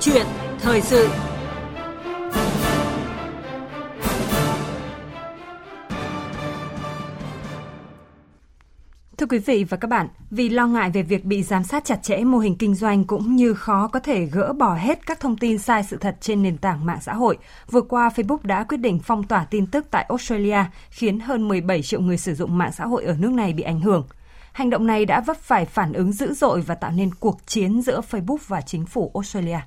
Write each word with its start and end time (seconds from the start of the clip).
chuyện 0.00 0.26
thời 0.60 0.80
sự 0.80 1.08
Thưa 9.18 9.26
quý 9.26 9.38
vị 9.38 9.64
và 9.64 9.76
các 9.76 9.88
bạn, 9.88 10.08
vì 10.30 10.48
lo 10.48 10.66
ngại 10.66 10.90
về 10.90 11.02
việc 11.02 11.24
bị 11.24 11.42
giám 11.42 11.64
sát 11.64 11.84
chặt 11.84 12.02
chẽ 12.02 12.16
mô 12.24 12.38
hình 12.38 12.56
kinh 12.56 12.74
doanh 12.74 13.04
cũng 13.04 13.36
như 13.36 13.54
khó 13.54 13.88
có 13.88 14.00
thể 14.00 14.26
gỡ 14.26 14.52
bỏ 14.52 14.74
hết 14.74 15.06
các 15.06 15.20
thông 15.20 15.36
tin 15.36 15.58
sai 15.58 15.82
sự 15.82 15.96
thật 15.96 16.16
trên 16.20 16.42
nền 16.42 16.56
tảng 16.56 16.86
mạng 16.86 16.98
xã 17.02 17.14
hội, 17.14 17.38
vừa 17.70 17.80
qua 17.80 18.10
Facebook 18.16 18.38
đã 18.42 18.64
quyết 18.64 18.76
định 18.76 19.00
phong 19.04 19.24
tỏa 19.24 19.44
tin 19.44 19.66
tức 19.66 19.86
tại 19.90 20.06
Australia, 20.08 20.64
khiến 20.90 21.20
hơn 21.20 21.48
17 21.48 21.82
triệu 21.82 22.00
người 22.00 22.18
sử 22.18 22.34
dụng 22.34 22.58
mạng 22.58 22.72
xã 22.72 22.86
hội 22.86 23.04
ở 23.04 23.16
nước 23.18 23.30
này 23.30 23.52
bị 23.52 23.62
ảnh 23.62 23.80
hưởng. 23.80 24.06
Hành 24.52 24.70
động 24.70 24.86
này 24.86 25.04
đã 25.04 25.20
vấp 25.20 25.36
phải 25.36 25.64
phản 25.64 25.92
ứng 25.92 26.12
dữ 26.12 26.34
dội 26.34 26.60
và 26.60 26.74
tạo 26.74 26.90
nên 26.90 27.10
cuộc 27.20 27.46
chiến 27.46 27.82
giữa 27.82 28.00
Facebook 28.10 28.38
và 28.46 28.60
chính 28.60 28.86
phủ 28.86 29.10
Australia. 29.14 29.58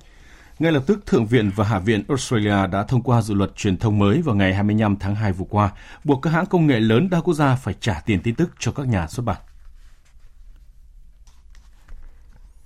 Ngay 0.60 0.72
lập 0.72 0.82
tức, 0.86 1.06
Thượng 1.06 1.26
viện 1.26 1.50
và 1.56 1.64
Hạ 1.64 1.78
viện 1.78 2.04
Australia 2.08 2.66
đã 2.72 2.82
thông 2.82 3.02
qua 3.02 3.22
dự 3.22 3.34
luật 3.34 3.56
truyền 3.56 3.76
thông 3.76 3.98
mới 3.98 4.22
vào 4.22 4.34
ngày 4.34 4.54
25 4.54 4.96
tháng 4.96 5.14
2 5.14 5.32
vừa 5.32 5.44
qua, 5.50 5.70
buộc 6.04 6.22
các 6.22 6.30
hãng 6.30 6.46
công 6.46 6.66
nghệ 6.66 6.80
lớn 6.80 7.10
đa 7.10 7.20
quốc 7.20 7.34
gia 7.34 7.54
phải 7.54 7.74
trả 7.80 8.00
tiền 8.06 8.20
tin 8.22 8.34
tức 8.34 8.50
cho 8.58 8.72
các 8.72 8.88
nhà 8.88 9.06
xuất 9.06 9.22
bản. 9.22 9.36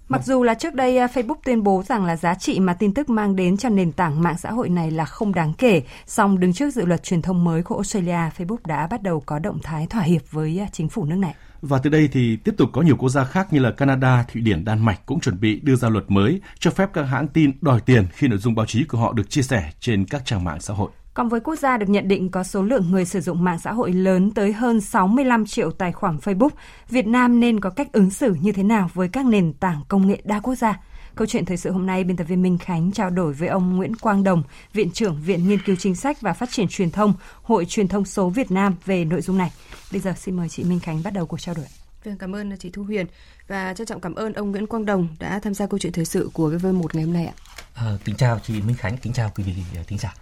Mặc 0.08 0.24
dù 0.24 0.42
là 0.42 0.54
trước 0.54 0.74
đây 0.74 0.98
à, 0.98 1.06
Facebook 1.06 1.36
tuyên 1.44 1.62
bố 1.62 1.82
rằng 1.82 2.04
là 2.04 2.16
giá 2.16 2.34
trị 2.34 2.60
mà 2.60 2.74
tin 2.74 2.94
tức 2.94 3.10
mang 3.10 3.36
đến 3.36 3.56
cho 3.56 3.68
nền 3.68 3.92
tảng 3.92 4.22
mạng 4.22 4.38
xã 4.38 4.50
hội 4.50 4.68
này 4.68 4.90
là 4.90 5.04
không 5.04 5.34
đáng 5.34 5.52
kể, 5.58 5.82
song 6.06 6.40
đứng 6.40 6.52
trước 6.52 6.70
dự 6.70 6.84
luật 6.84 7.02
truyền 7.02 7.22
thông 7.22 7.44
mới 7.44 7.62
của 7.62 7.74
Australia, 7.74 8.30
Facebook 8.36 8.56
đã 8.66 8.86
bắt 8.86 9.02
đầu 9.02 9.22
có 9.26 9.38
động 9.38 9.58
thái 9.62 9.86
thỏa 9.86 10.02
hiệp 10.02 10.22
với 10.30 10.60
à, 10.60 10.66
chính 10.72 10.88
phủ 10.88 11.04
nước 11.04 11.16
này. 11.16 11.34
Và 11.62 11.78
từ 11.78 11.90
đây 11.90 12.08
thì 12.12 12.36
tiếp 12.36 12.54
tục 12.58 12.70
có 12.72 12.82
nhiều 12.82 12.96
quốc 12.96 13.08
gia 13.08 13.24
khác 13.24 13.52
như 13.52 13.58
là 13.60 13.70
Canada, 13.70 14.24
Thụy 14.32 14.42
Điển, 14.42 14.64
Đan 14.64 14.84
Mạch 14.84 15.06
cũng 15.06 15.20
chuẩn 15.20 15.40
bị 15.40 15.60
đưa 15.60 15.76
ra 15.76 15.88
luật 15.88 16.04
mới 16.08 16.40
cho 16.58 16.70
phép 16.70 16.90
các 16.92 17.02
hãng 17.02 17.28
tin 17.28 17.52
đòi 17.60 17.80
tiền 17.80 18.06
khi 18.12 18.28
nội 18.28 18.38
dung 18.38 18.54
báo 18.54 18.66
chí 18.66 18.84
của 18.84 18.98
họ 18.98 19.12
được 19.12 19.30
chia 19.30 19.42
sẻ 19.42 19.72
trên 19.80 20.04
các 20.04 20.22
trang 20.24 20.44
mạng 20.44 20.60
xã 20.60 20.74
hội. 20.74 20.90
Còn 21.14 21.28
với 21.28 21.40
quốc 21.40 21.58
gia 21.58 21.76
được 21.76 21.88
nhận 21.88 22.08
định 22.08 22.30
có 22.30 22.44
số 22.44 22.62
lượng 22.62 22.90
người 22.90 23.04
sử 23.04 23.20
dụng 23.20 23.44
mạng 23.44 23.58
xã 23.58 23.72
hội 23.72 23.92
lớn 23.92 24.30
tới 24.30 24.52
hơn 24.52 24.80
65 24.80 25.46
triệu 25.46 25.70
tài 25.70 25.92
khoản 25.92 26.16
Facebook, 26.16 26.48
Việt 26.88 27.06
Nam 27.06 27.40
nên 27.40 27.60
có 27.60 27.70
cách 27.70 27.92
ứng 27.92 28.10
xử 28.10 28.34
như 28.40 28.52
thế 28.52 28.62
nào 28.62 28.90
với 28.94 29.08
các 29.08 29.26
nền 29.26 29.52
tảng 29.52 29.80
công 29.88 30.08
nghệ 30.08 30.22
đa 30.24 30.40
quốc 30.40 30.54
gia? 30.54 30.80
Câu 31.14 31.26
chuyện 31.26 31.44
thời 31.44 31.56
sự 31.56 31.70
hôm 31.70 31.86
nay, 31.86 32.04
biên 32.04 32.16
tập 32.16 32.24
viên 32.24 32.42
Minh 32.42 32.58
Khánh 32.58 32.92
trao 32.92 33.10
đổi 33.10 33.32
với 33.32 33.48
ông 33.48 33.76
Nguyễn 33.76 33.96
Quang 33.96 34.24
Đồng, 34.24 34.42
Viện 34.72 34.90
trưởng 34.90 35.20
Viện 35.20 35.48
Nghiên 35.48 35.62
cứu 35.62 35.76
Chính 35.76 35.94
sách 35.94 36.20
và 36.20 36.32
Phát 36.32 36.50
triển 36.50 36.68
Truyền 36.68 36.90
thông, 36.90 37.14
Hội 37.42 37.64
Truyền 37.64 37.88
thông 37.88 38.04
số 38.04 38.28
Việt 38.28 38.50
Nam 38.50 38.74
về 38.84 39.04
nội 39.04 39.20
dung 39.20 39.38
này. 39.38 39.52
Bây 39.92 40.00
giờ 40.00 40.14
xin 40.18 40.36
mời 40.36 40.48
chị 40.48 40.64
Minh 40.64 40.80
Khánh 40.80 41.02
bắt 41.02 41.12
đầu 41.12 41.26
cuộc 41.26 41.40
trao 41.40 41.54
đổi. 41.54 41.66
Vâng, 42.04 42.18
cảm 42.18 42.34
ơn 42.34 42.56
chị 42.58 42.70
Thu 42.70 42.82
Huyền 42.82 43.06
và 43.48 43.74
trân 43.74 43.86
trọng 43.86 44.00
cảm 44.00 44.14
ơn 44.14 44.32
ông 44.32 44.50
Nguyễn 44.50 44.66
Quang 44.66 44.86
Đồng 44.86 45.08
đã 45.18 45.38
tham 45.38 45.54
gia 45.54 45.66
câu 45.66 45.78
chuyện 45.78 45.92
thời 45.92 46.04
sự 46.04 46.30
của 46.32 46.50
VV1 46.50 46.86
ngày 46.92 47.04
hôm 47.04 47.12
nay 47.12 47.26
ạ. 47.26 47.34
À, 47.74 47.92
kính 48.04 48.16
chào 48.16 48.38
chị 48.38 48.62
Minh 48.62 48.76
Khánh, 48.76 48.96
kính 48.96 49.12
chào 49.12 49.32
quý 49.34 49.44
vị 49.44 49.52
thính 49.86 49.98
giả. 49.98 50.14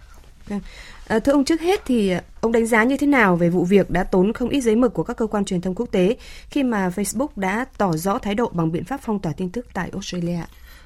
Vâng. 0.47 0.59
À, 1.07 1.19
thưa 1.19 1.31
ông 1.31 1.45
trước 1.45 1.61
hết 1.61 1.81
thì 1.85 2.13
ông 2.41 2.51
đánh 2.51 2.65
giá 2.65 2.83
như 2.83 2.97
thế 2.97 3.07
nào 3.07 3.35
về 3.35 3.49
vụ 3.49 3.65
việc 3.65 3.89
đã 3.89 4.03
tốn 4.03 4.33
không 4.33 4.49
ít 4.49 4.61
giấy 4.61 4.75
mực 4.75 4.93
của 4.93 5.03
các 5.03 5.17
cơ 5.17 5.27
quan 5.27 5.45
truyền 5.45 5.61
thông 5.61 5.75
quốc 5.75 5.89
tế 5.91 6.17
khi 6.49 6.63
mà 6.63 6.89
Facebook 6.89 7.27
đã 7.35 7.65
tỏ 7.77 7.93
rõ 7.97 8.17
thái 8.17 8.35
độ 8.35 8.49
bằng 8.53 8.71
biện 8.71 8.83
pháp 8.83 8.99
phong 9.03 9.19
tỏa 9.19 9.33
tin 9.33 9.49
tức 9.49 9.67
tại 9.73 9.89
Australia? 9.93 10.39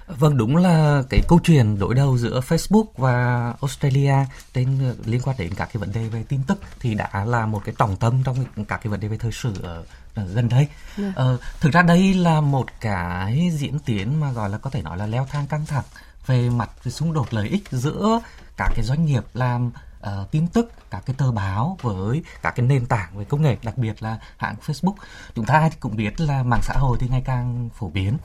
Vâng, 0.08 0.38
đúng 0.38 0.56
là 0.56 1.04
cái 1.10 1.22
câu 1.28 1.40
chuyện 1.44 1.80
đối 1.80 1.96
đầu 1.96 2.18
giữa 2.18 2.42
Facebook 2.48 2.86
và 2.98 3.54
Australia 3.62 4.14
trên 4.54 4.94
liên 5.06 5.22
quan 5.22 5.36
đến 5.40 5.54
các 5.54 5.70
cái 5.74 5.80
vấn 5.80 5.92
đề 5.94 6.08
về 6.08 6.24
tin 6.28 6.40
tức 6.48 6.60
thì 6.80 6.94
đã 6.94 7.26
là 7.26 7.46
một 7.46 7.62
cái 7.66 7.76
trọng 7.78 7.96
tâm 7.96 8.24
trong 8.24 8.46
các 8.68 8.80
cái 8.84 8.92
vấn 8.92 9.00
đề 9.00 9.08
về 9.08 9.18
thời 9.18 9.32
sự 9.32 9.54
ở, 9.64 9.84
gần 10.16 10.50
đây. 10.50 10.60
Yeah. 10.60 10.70
Dạ. 10.98 11.12
Ờ, 11.16 11.38
thực 11.60 11.74
ra 11.74 11.82
đây 11.82 12.14
là 12.14 12.42
một 12.42 12.66
cái 12.82 13.52
diễn 13.54 13.80
tiến 13.80 14.20
mà 14.20 14.32
gọi 14.32 14.50
là 14.50 14.58
có 14.58 14.70
thể 14.70 14.82
nói 14.82 14.98
là 14.98 15.08
leo 15.08 15.28
thang 15.32 15.48
căng 15.48 15.66
thẳng 15.66 15.84
về 16.28 16.50
mặt 16.50 16.70
về 16.84 16.92
xung 16.92 17.14
đột 17.14 17.34
lợi 17.34 17.48
ích 17.48 17.64
giữa 17.72 18.20
các 18.58 18.72
cái 18.76 18.86
doanh 18.86 19.06
nghiệp 19.06 19.24
làm 19.34 19.72
uh, 20.00 20.32
tin 20.32 20.48
tức 20.48 20.72
các 20.90 21.04
cái 21.06 21.16
tờ 21.18 21.32
báo 21.32 21.78
với 21.82 22.24
các 22.42 22.56
cái 22.56 22.66
nền 22.66 22.86
tảng 22.86 23.18
về 23.18 23.26
công 23.26 23.42
nghệ 23.42 23.58
đặc 23.64 23.78
biệt 23.78 24.04
là 24.04 24.20
hãng 24.38 24.56
Facebook. 24.66 24.96
Chúng 25.36 25.46
ta 25.46 25.70
thì 25.70 25.78
cũng 25.80 25.96
biết 25.96 26.22
là 26.22 26.44
mạng 26.44 26.62
xã 26.64 26.74
hội 26.78 26.98
thì 27.02 27.08
ngày 27.08 27.22
càng 27.26 27.70
phổ 27.76 27.90
biến 27.90 28.18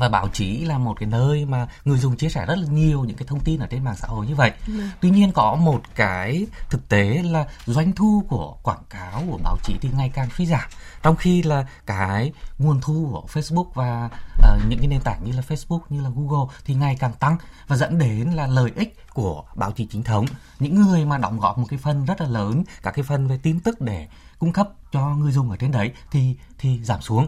và 0.00 0.08
báo 0.08 0.28
chí 0.28 0.64
là 0.64 0.78
một 0.78 0.96
cái 1.00 1.08
nơi 1.08 1.44
mà 1.44 1.68
người 1.84 1.98
dùng 1.98 2.16
chia 2.16 2.28
sẻ 2.28 2.46
rất 2.46 2.58
là 2.58 2.66
nhiều 2.66 3.04
những 3.04 3.16
cái 3.16 3.26
thông 3.28 3.40
tin 3.40 3.60
ở 3.60 3.66
trên 3.70 3.84
mạng 3.84 3.96
xã 3.96 4.08
hội 4.08 4.26
như 4.26 4.34
vậy. 4.34 4.52
Ừ. 4.66 4.72
Tuy 5.00 5.10
nhiên 5.10 5.32
có 5.32 5.54
một 5.54 5.82
cái 5.94 6.46
thực 6.70 6.88
tế 6.88 7.22
là 7.22 7.46
doanh 7.66 7.92
thu 7.92 8.24
của 8.28 8.56
quảng 8.62 8.82
cáo 8.90 9.22
của 9.30 9.38
báo 9.44 9.56
chí 9.64 9.74
thì 9.80 9.88
ngày 9.96 10.10
càng 10.14 10.28
suy 10.36 10.46
giảm. 10.46 10.68
Trong 11.02 11.16
khi 11.16 11.42
là 11.42 11.66
cái 11.86 12.32
nguồn 12.58 12.80
thu 12.80 13.08
của 13.12 13.26
Facebook 13.32 13.70
và 13.74 14.10
uh, 14.38 14.68
những 14.68 14.78
cái 14.78 14.88
nền 14.88 15.00
tảng 15.00 15.24
như 15.24 15.32
là 15.32 15.42
Facebook 15.48 15.80
như 15.88 16.02
là 16.02 16.10
Google 16.14 16.54
thì 16.64 16.74
ngày 16.74 16.96
càng 17.00 17.12
tăng 17.12 17.36
và 17.66 17.76
dẫn 17.76 17.98
đến 17.98 18.30
là 18.30 18.46
lợi 18.46 18.72
ích 18.76 18.96
của 19.14 19.44
báo 19.54 19.72
chí 19.72 19.86
chính 19.86 20.02
thống, 20.02 20.26
những 20.58 20.74
người 20.74 21.04
mà 21.04 21.18
đóng 21.18 21.40
góp 21.40 21.58
một 21.58 21.66
cái 21.68 21.78
phần 21.78 22.04
rất 22.04 22.20
là 22.20 22.28
lớn 22.28 22.64
các 22.82 22.90
cái 22.90 23.02
phần 23.02 23.28
về 23.28 23.38
tin 23.42 23.60
tức 23.60 23.80
để 23.80 24.08
cung 24.38 24.52
cấp 24.52 24.68
cho 24.92 25.14
người 25.14 25.32
dùng 25.32 25.50
ở 25.50 25.56
trên 25.56 25.70
đấy 25.70 25.92
thì 26.10 26.36
thì 26.58 26.84
giảm 26.84 27.00
xuống 27.00 27.26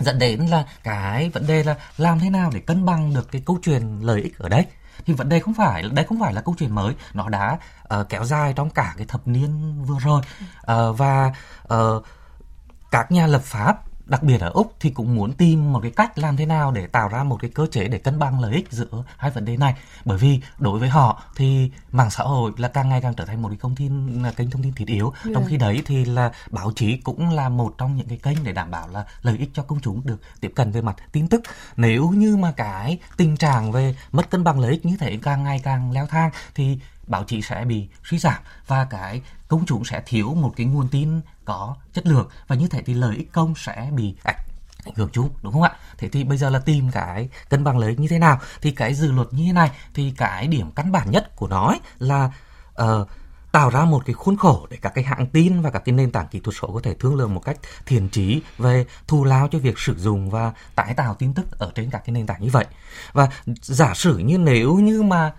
dẫn 0.00 0.18
đến 0.18 0.40
là 0.40 0.64
cái 0.82 1.30
vấn 1.30 1.46
đề 1.46 1.64
là 1.64 1.76
làm 1.96 2.20
thế 2.20 2.30
nào 2.30 2.50
để 2.54 2.60
cân 2.60 2.84
bằng 2.84 3.14
được 3.14 3.32
cái 3.32 3.42
câu 3.46 3.58
chuyện 3.62 3.98
lợi 4.02 4.22
ích 4.22 4.38
ở 4.38 4.48
đây. 4.48 4.66
Thì 5.06 5.12
vấn 5.12 5.28
đề 5.28 5.40
không 5.40 5.54
phải 5.54 5.82
đây 5.82 6.04
không 6.04 6.20
phải 6.20 6.34
là 6.34 6.40
câu 6.40 6.54
chuyện 6.58 6.74
mới 6.74 6.94
nó 7.14 7.28
đã 7.28 7.58
uh, 7.94 8.08
kéo 8.08 8.24
dài 8.24 8.52
trong 8.56 8.70
cả 8.70 8.94
cái 8.96 9.06
thập 9.06 9.28
niên 9.28 9.82
vừa 9.84 9.98
rồi. 9.98 10.22
Uh, 10.72 10.98
và 10.98 11.32
uh, 11.74 12.04
các 12.90 13.12
nhà 13.12 13.26
lập 13.26 13.42
pháp 13.44 13.85
đặc 14.06 14.22
biệt 14.22 14.40
ở 14.40 14.50
Úc 14.54 14.74
thì 14.80 14.90
cũng 14.90 15.14
muốn 15.14 15.32
tìm 15.32 15.72
một 15.72 15.80
cái 15.82 15.90
cách 15.90 16.18
làm 16.18 16.36
thế 16.36 16.46
nào 16.46 16.72
để 16.72 16.86
tạo 16.86 17.08
ra 17.08 17.24
một 17.24 17.38
cái 17.40 17.50
cơ 17.50 17.66
chế 17.70 17.88
để 17.88 17.98
cân 17.98 18.18
bằng 18.18 18.40
lợi 18.40 18.54
ích 18.54 18.68
giữa 18.70 19.04
hai 19.16 19.30
vấn 19.30 19.44
đề 19.44 19.56
này. 19.56 19.74
Bởi 20.04 20.18
vì 20.18 20.40
đối 20.58 20.78
với 20.78 20.88
họ 20.88 21.22
thì 21.36 21.70
mạng 21.92 22.10
xã 22.10 22.24
hội 22.24 22.52
là 22.56 22.68
càng 22.68 22.88
ngày 22.88 23.00
càng 23.00 23.14
trở 23.14 23.24
thành 23.24 23.42
một 23.42 23.48
cái 23.48 23.58
thông 23.60 23.76
tin 23.76 24.22
là 24.22 24.32
kênh 24.32 24.50
thông 24.50 24.62
tin 24.62 24.72
thiết 24.72 24.88
yếu. 24.88 25.12
Yeah. 25.24 25.34
trong 25.34 25.44
khi 25.48 25.56
đấy 25.56 25.82
thì 25.86 26.04
là 26.04 26.32
báo 26.50 26.72
chí 26.76 26.96
cũng 26.96 27.30
là 27.30 27.48
một 27.48 27.74
trong 27.78 27.96
những 27.96 28.08
cái 28.08 28.18
kênh 28.18 28.44
để 28.44 28.52
đảm 28.52 28.70
bảo 28.70 28.88
là 28.88 29.04
lợi 29.22 29.36
ích 29.38 29.50
cho 29.54 29.62
công 29.62 29.80
chúng 29.80 30.06
được 30.06 30.20
tiếp 30.40 30.52
cận 30.54 30.72
về 30.72 30.80
mặt 30.80 30.96
tin 31.12 31.28
tức. 31.28 31.42
Nếu 31.76 32.08
như 32.08 32.36
mà 32.36 32.52
cái 32.52 32.98
tình 33.16 33.36
trạng 33.36 33.72
về 33.72 33.96
mất 34.12 34.30
cân 34.30 34.44
bằng 34.44 34.60
lợi 34.60 34.70
ích 34.70 34.86
như 34.86 34.96
thế 35.00 35.18
càng 35.22 35.44
ngày 35.44 35.60
càng 35.64 35.92
leo 35.92 36.06
thang 36.06 36.30
thì 36.54 36.78
báo 37.06 37.24
chí 37.24 37.42
sẽ 37.42 37.64
bị 37.64 37.88
suy 38.04 38.18
giảm 38.18 38.38
và 38.66 38.84
cái 38.90 39.22
công 39.48 39.66
chúng 39.66 39.84
sẽ 39.84 40.02
thiếu 40.06 40.34
một 40.34 40.52
cái 40.56 40.66
nguồn 40.66 40.88
tin 40.88 41.20
có 41.44 41.76
chất 41.92 42.06
lượng 42.06 42.28
và 42.46 42.56
như 42.56 42.68
thế 42.68 42.82
thì 42.82 42.94
lợi 42.94 43.16
ích 43.16 43.32
công 43.32 43.54
sẽ 43.56 43.90
bị 43.92 44.14
ảnh 44.84 44.94
hưởng 44.96 45.10
chung 45.12 45.30
đúng 45.42 45.52
không 45.52 45.62
ạ? 45.62 45.72
Thế 45.98 46.08
thì 46.08 46.24
bây 46.24 46.38
giờ 46.38 46.50
là 46.50 46.58
tìm 46.58 46.90
cái 46.90 47.28
cân 47.48 47.64
bằng 47.64 47.78
lợi 47.78 47.90
ích 47.90 48.00
như 48.00 48.08
thế 48.08 48.18
nào? 48.18 48.40
Thì 48.62 48.70
cái 48.70 48.94
dự 48.94 49.12
luật 49.12 49.28
như 49.32 49.44
thế 49.46 49.52
này 49.52 49.70
thì 49.94 50.12
cái 50.16 50.46
điểm 50.46 50.70
căn 50.70 50.92
bản 50.92 51.10
nhất 51.10 51.36
của 51.36 51.48
nó 51.48 51.66
ấy 51.66 51.80
là 51.98 52.30
uh, 52.82 53.08
tạo 53.52 53.70
ra 53.70 53.84
một 53.84 54.02
cái 54.06 54.14
khuôn 54.14 54.36
khổ 54.36 54.66
để 54.70 54.76
các 54.82 54.92
cái 54.94 55.04
hãng 55.04 55.26
tin 55.26 55.62
và 55.62 55.70
các 55.70 55.82
cái 55.84 55.92
nền 55.92 56.10
tảng 56.10 56.28
kỹ 56.28 56.40
thuật 56.40 56.56
số 56.60 56.70
có 56.74 56.80
thể 56.82 56.94
thương 56.94 57.14
lượng 57.14 57.34
một 57.34 57.40
cách 57.44 57.56
thiền 57.86 58.08
trí 58.08 58.42
về 58.58 58.86
thù 59.06 59.24
lao 59.24 59.48
cho 59.48 59.58
việc 59.58 59.78
sử 59.78 59.94
dụng 59.98 60.30
và 60.30 60.52
tái 60.74 60.94
tạo 60.94 61.14
tin 61.14 61.34
tức 61.34 61.58
ở 61.58 61.72
trên 61.74 61.90
các 61.90 62.02
cái 62.06 62.12
nền 62.12 62.26
tảng 62.26 62.42
như 62.42 62.50
vậy. 62.50 62.64
Và 63.12 63.28
giả 63.62 63.94
sử 63.94 64.18
như 64.18 64.38
nếu 64.38 64.74
như 64.74 65.02
mà 65.02 65.32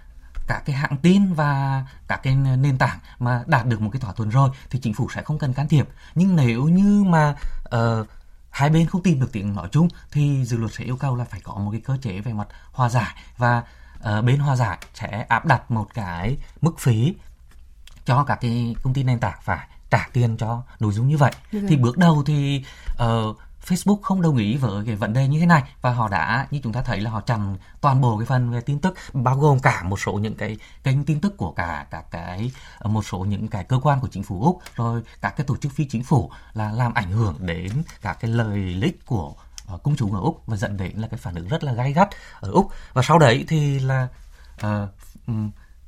các 0.48 0.64
cái 0.66 0.76
hãng 0.76 0.98
tin 0.98 1.34
và 1.34 1.84
các 2.08 2.24
cái 2.24 2.36
nền 2.36 2.78
tảng 2.78 3.00
mà 3.20 3.44
đạt 3.48 3.66
được 3.66 3.82
một 3.82 3.90
cái 3.94 4.00
thỏa 4.00 4.14
thuận 4.14 4.30
rồi 4.30 4.50
thì 4.70 4.80
chính 4.80 4.94
phủ 4.94 5.08
sẽ 5.16 5.22
không 5.22 5.40
cần 5.40 5.54
can 5.54 5.68
thiệp 5.68 5.88
nhưng 6.16 6.36
nếu 6.36 6.64
như 6.64 7.04
mà 7.04 7.36
uh, 7.76 8.08
hai 8.50 8.70
bên 8.70 8.88
không 8.88 9.04
tìm 9.04 9.20
được 9.20 9.32
tiếng 9.32 9.56
nói 9.56 9.70
chung 9.72 9.88
thì 10.12 10.46
dự 10.46 10.58
luật 10.58 10.74
sẽ 10.74 10.84
yêu 10.84 10.98
cầu 10.98 11.16
là 11.16 11.26
phải 11.26 11.40
có 11.44 11.54
một 11.54 11.72
cái 11.72 11.82
cơ 11.82 11.98
chế 12.02 12.22
về 12.22 12.34
mặt 12.34 12.48
hòa 12.72 12.90
giải 12.90 13.16
và 13.38 13.64
uh, 13.98 14.26
bên 14.26 14.40
hòa 14.40 14.56
giải 14.56 14.78
sẽ 14.94 15.26
áp 15.30 15.46
đặt 15.46 15.72
một 15.72 15.88
cái 15.94 16.38
mức 16.62 16.80
phí 16.80 17.16
cho 18.06 18.24
các 18.24 18.38
cái 18.42 18.76
công 18.84 18.94
ty 18.94 19.04
nền 19.04 19.20
tảng 19.20 19.40
phải 19.44 19.68
trả 19.90 20.08
tiền 20.14 20.38
cho 20.38 20.64
nội 20.80 20.94
dung 20.94 21.08
như 21.08 21.18
vậy. 21.18 21.32
Thì 21.52 21.78
bước 21.78 21.98
đầu 21.98 22.24
thì 22.26 22.64
uh, 23.04 23.38
Facebook 23.68 24.02
không 24.02 24.22
đồng 24.22 24.38
ý 24.38 24.58
với 24.58 24.86
cái 24.86 24.96
vấn 24.96 25.14
đề 25.14 25.28
như 25.28 25.40
thế 25.40 25.46
này. 25.46 25.64
Và 25.82 25.92
họ 25.92 26.08
đã 26.08 26.48
như 26.52 26.60
chúng 26.64 26.74
ta 26.74 26.82
thấy 26.82 27.00
là 27.00 27.12
họ 27.12 27.22
chặn 27.22 27.58
toàn 27.82 28.02
bộ 28.02 28.18
cái 28.18 28.26
phần 28.26 28.52
về 28.52 28.62
tin 28.62 28.80
tức 28.80 28.96
bao 29.14 29.38
gồm 29.38 29.60
cả 29.60 29.84
một 29.84 30.00
số 30.00 30.14
những 30.14 30.36
cái 30.36 30.58
kênh 30.84 31.06
tin 31.06 31.20
tức 31.20 31.38
của 31.38 31.52
cả 31.52 31.88
các 31.92 32.12
cái 32.12 32.52
một 32.84 33.06
số 33.06 33.20
những 33.20 33.48
cái 33.48 33.64
cơ 33.64 33.80
quan 33.84 34.00
của 34.00 34.08
chính 34.08 34.24
phủ 34.24 34.44
Úc 34.44 34.62
rồi 34.76 35.02
các 35.22 35.38
cái 35.38 35.48
tổ 35.48 35.58
chức 35.58 35.72
phi 35.72 35.86
chính 35.86 36.04
phủ 36.04 36.32
là 36.54 36.72
làm 36.72 36.94
ảnh 36.94 37.12
hưởng 37.12 37.36
đến 37.40 37.72
các 38.02 38.18
cái 38.20 38.32
lời 38.32 38.80
ích 38.82 39.06
của 39.06 39.34
uh, 39.74 39.84
công 39.84 39.96
chúng 39.96 40.14
ở 40.14 40.20
Úc 40.20 40.44
và 40.46 40.58
dẫn 40.58 40.78
đến 40.78 40.98
là 40.98 41.08
cái 41.08 41.18
phản 41.18 41.36
ứng 41.36 41.48
rất 41.48 41.64
là 41.64 41.74
gay 41.74 41.94
gắt 41.94 42.10
ở 42.40 42.52
Úc. 42.52 42.72
Và 42.94 43.02
sau 43.02 43.20
đấy 43.20 43.46
thì 43.48 43.80
là 43.80 44.08
uh, 44.66 44.70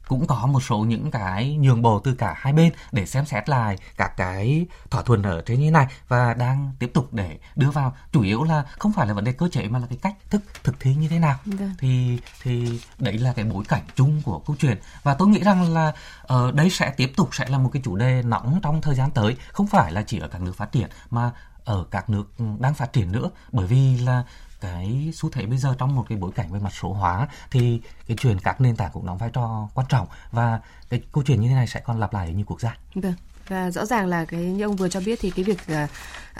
cũng 0.09 0.27
có 0.27 0.45
một 0.45 0.63
số 0.63 0.77
những 0.77 1.11
cái 1.11 1.55
nhường 1.55 1.81
bộ 1.81 1.99
từ 1.99 2.13
cả 2.13 2.33
hai 2.37 2.53
bên 2.53 2.73
để 2.91 3.05
xem 3.05 3.25
xét 3.25 3.49
lại 3.49 3.77
các 3.97 4.17
cái 4.17 4.65
thỏa 4.89 5.01
thuận 5.01 5.23
ở 5.23 5.41
trên 5.45 5.59
như 5.59 5.71
này 5.71 5.87
và 6.07 6.33
đang 6.33 6.71
tiếp 6.79 6.91
tục 6.93 7.13
để 7.13 7.37
đưa 7.55 7.69
vào. 7.71 7.95
Chủ 8.11 8.21
yếu 8.21 8.43
là 8.43 8.63
không 8.79 8.93
phải 8.93 9.07
là 9.07 9.13
vấn 9.13 9.23
đề 9.23 9.31
cơ 9.31 9.49
chế 9.51 9.67
mà 9.67 9.79
là 9.79 9.87
cái 9.89 9.97
cách 10.01 10.15
thức 10.29 10.41
thực 10.63 10.79
thi 10.79 10.95
như 10.95 11.07
thế 11.07 11.19
nào. 11.19 11.37
Vâng. 11.45 11.73
thì 11.79 12.19
thì 12.43 12.81
đấy 12.97 13.17
là 13.17 13.33
cái 13.33 13.45
bối 13.45 13.63
cảnh 13.67 13.83
chung 13.95 14.21
của 14.25 14.39
câu 14.39 14.55
chuyện. 14.59 14.77
Và 15.03 15.13
tôi 15.13 15.27
nghĩ 15.27 15.39
rằng 15.39 15.73
là 15.73 15.93
uh, 16.33 16.53
đây 16.53 16.69
sẽ 16.69 16.91
tiếp 16.97 17.11
tục 17.17 17.29
sẽ 17.35 17.49
là 17.49 17.57
một 17.57 17.69
cái 17.73 17.81
chủ 17.85 17.95
đề 17.95 18.21
nóng 18.25 18.59
trong 18.63 18.81
thời 18.81 18.95
gian 18.95 19.11
tới 19.11 19.37
không 19.51 19.67
phải 19.67 19.91
là 19.91 20.01
chỉ 20.01 20.19
ở 20.19 20.27
các 20.27 20.41
nước 20.41 20.55
phát 20.55 20.71
triển 20.71 20.89
mà 21.09 21.31
ở 21.63 21.85
các 21.91 22.09
nước 22.09 22.23
đang 22.59 22.73
phát 22.73 22.93
triển 22.93 23.11
nữa. 23.11 23.29
Bởi 23.51 23.67
vì 23.67 23.97
là 23.97 24.23
cái 24.61 25.11
xu 25.13 25.29
thế 25.29 25.45
bây 25.45 25.57
giờ 25.57 25.75
trong 25.79 25.95
một 25.95 26.05
cái 26.09 26.17
bối 26.17 26.31
cảnh 26.35 26.51
về 26.51 26.59
mặt 26.59 26.73
số 26.73 26.93
hóa 26.93 27.27
thì 27.51 27.81
cái 28.07 28.17
chuyện 28.19 28.39
các 28.39 28.61
nền 28.61 28.75
tảng 28.75 28.91
cũng 28.93 29.05
đóng 29.05 29.17
vai 29.17 29.29
trò 29.33 29.69
quan 29.73 29.87
trọng 29.89 30.07
và 30.31 30.59
cái 30.89 31.01
câu 31.11 31.23
chuyện 31.23 31.41
như 31.41 31.47
thế 31.47 31.53
này 31.53 31.67
sẽ 31.67 31.79
còn 31.79 31.99
lặp 31.99 32.13
lại 32.13 32.27
ở 32.27 32.33
nhiều 32.33 32.45
quốc 32.45 32.61
gia. 32.61 32.77
Vâng. 32.95 33.13
Và 33.47 33.71
rõ 33.71 33.85
ràng 33.85 34.07
là 34.07 34.25
cái 34.25 34.41
như 34.41 34.63
ông 34.63 34.75
vừa 34.75 34.89
cho 34.89 35.01
biết 35.05 35.19
thì 35.21 35.29
cái 35.29 35.45
việc 35.45 35.59